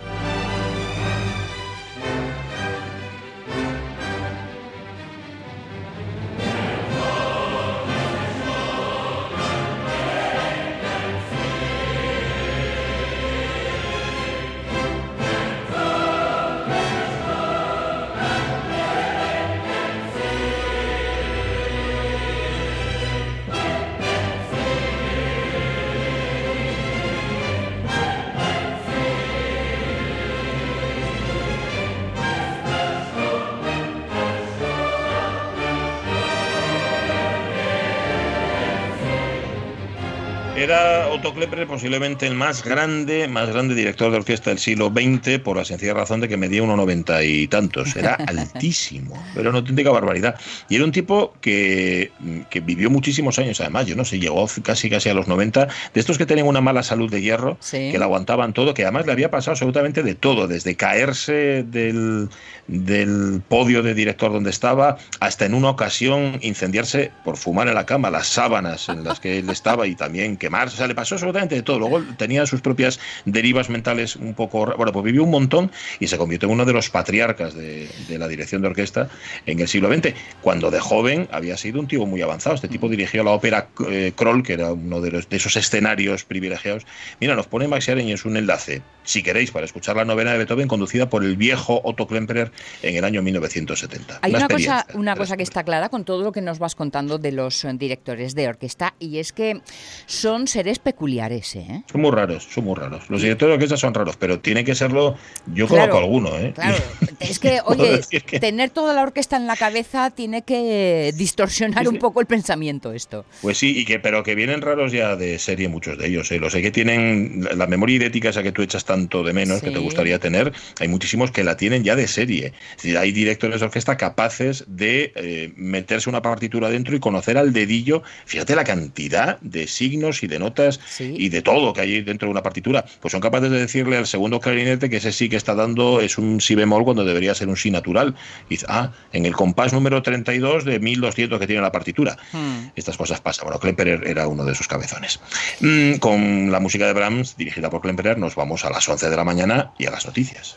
[41.19, 45.57] Otto Klepper posiblemente el más grande, más grande director de orquesta del siglo XX por
[45.57, 47.97] la sencilla razón de que medía unos noventa y tantos.
[47.97, 50.39] Era altísimo, pero una auténtica barbaridad.
[50.69, 52.13] Y era un tipo que,
[52.51, 56.01] que, vivió muchísimos años, además, yo no sé, llegó casi casi a los 90, de
[56.01, 59.11] estos que tenían una mala salud de hierro, que le aguantaban todo, que además le
[59.11, 62.29] había pasado absolutamente de todo, desde caerse del,
[62.69, 67.87] del podio de director donde estaba, hasta en una ocasión incendiarse por fumar en la
[67.87, 71.08] cama las sábanas en las que él estaba y también que o sea, le pasó
[71.15, 71.79] absolutamente de todo.
[71.79, 74.73] Luego tenía sus propias derivas mentales un poco.
[74.77, 78.29] Bueno, pues vivió un montón y se convirtió en uno de los patriarcas de, la
[78.29, 79.09] dirección de orquesta
[79.47, 80.15] en el siglo XX.
[80.41, 82.55] Cuando de joven había sido un tipo muy avanzado.
[82.55, 86.25] Este tipo dirigió la ópera eh, Kroll, que era uno de, los, de esos escenarios
[86.25, 86.87] privilegiados.
[87.21, 90.69] Mira, nos pone Max es un enlace, si queréis, para escuchar la novena de Beethoven,
[90.69, 92.53] conducida por el viejo Otto Klemperer
[92.83, 94.19] en el año 1970.
[94.23, 97.19] Hay una, cosa, una cosa que está clara con todo lo que nos vas contando
[97.19, 99.61] de los eh, directores de orquesta, y es que
[100.07, 101.83] son son seres peculiares, ¿eh?
[101.91, 103.09] Son muy raros, son muy raros.
[103.09, 105.17] Los directores de orquesta son raros, pero tiene que serlo.
[105.47, 106.53] Yo conozco alguno, ¿eh?
[106.55, 106.77] Claro,
[107.21, 108.01] es que, oye,
[108.41, 113.25] tener toda la orquesta en la cabeza tiene que distorsionar un poco el pensamiento, esto.
[113.43, 116.39] Pues sí, y que, pero que vienen raros ya de serie muchos de ellos, ¿eh?
[116.39, 119.71] Los sé que tienen la memoria idética esa que tú echas tanto de menos, que
[119.71, 122.53] te gustaría tener, hay muchísimos que la tienen ya de serie.
[122.77, 127.39] Es decir, hay directores de orquesta capaces de eh, meterse una partitura dentro y conocer
[127.39, 132.03] al dedillo, fíjate la cantidad de signos y de notas y de todo que hay
[132.03, 135.29] dentro de una partitura, pues son capaces de decirle al segundo clarinete que ese sí
[135.29, 138.15] que está dando es un si bemol cuando debería ser un si natural.
[138.49, 142.17] Y dice, ah, en el compás número 32 de 1200 que tiene la partitura.
[142.33, 142.71] Hmm.
[142.77, 143.45] Estas cosas pasan.
[143.45, 145.21] Bueno, Klemperer era uno de sus cabezones.
[145.61, 149.17] Mm, con la música de Brahms, dirigida por Klemperer, nos vamos a las 11 de
[149.17, 150.57] la mañana y a las noticias.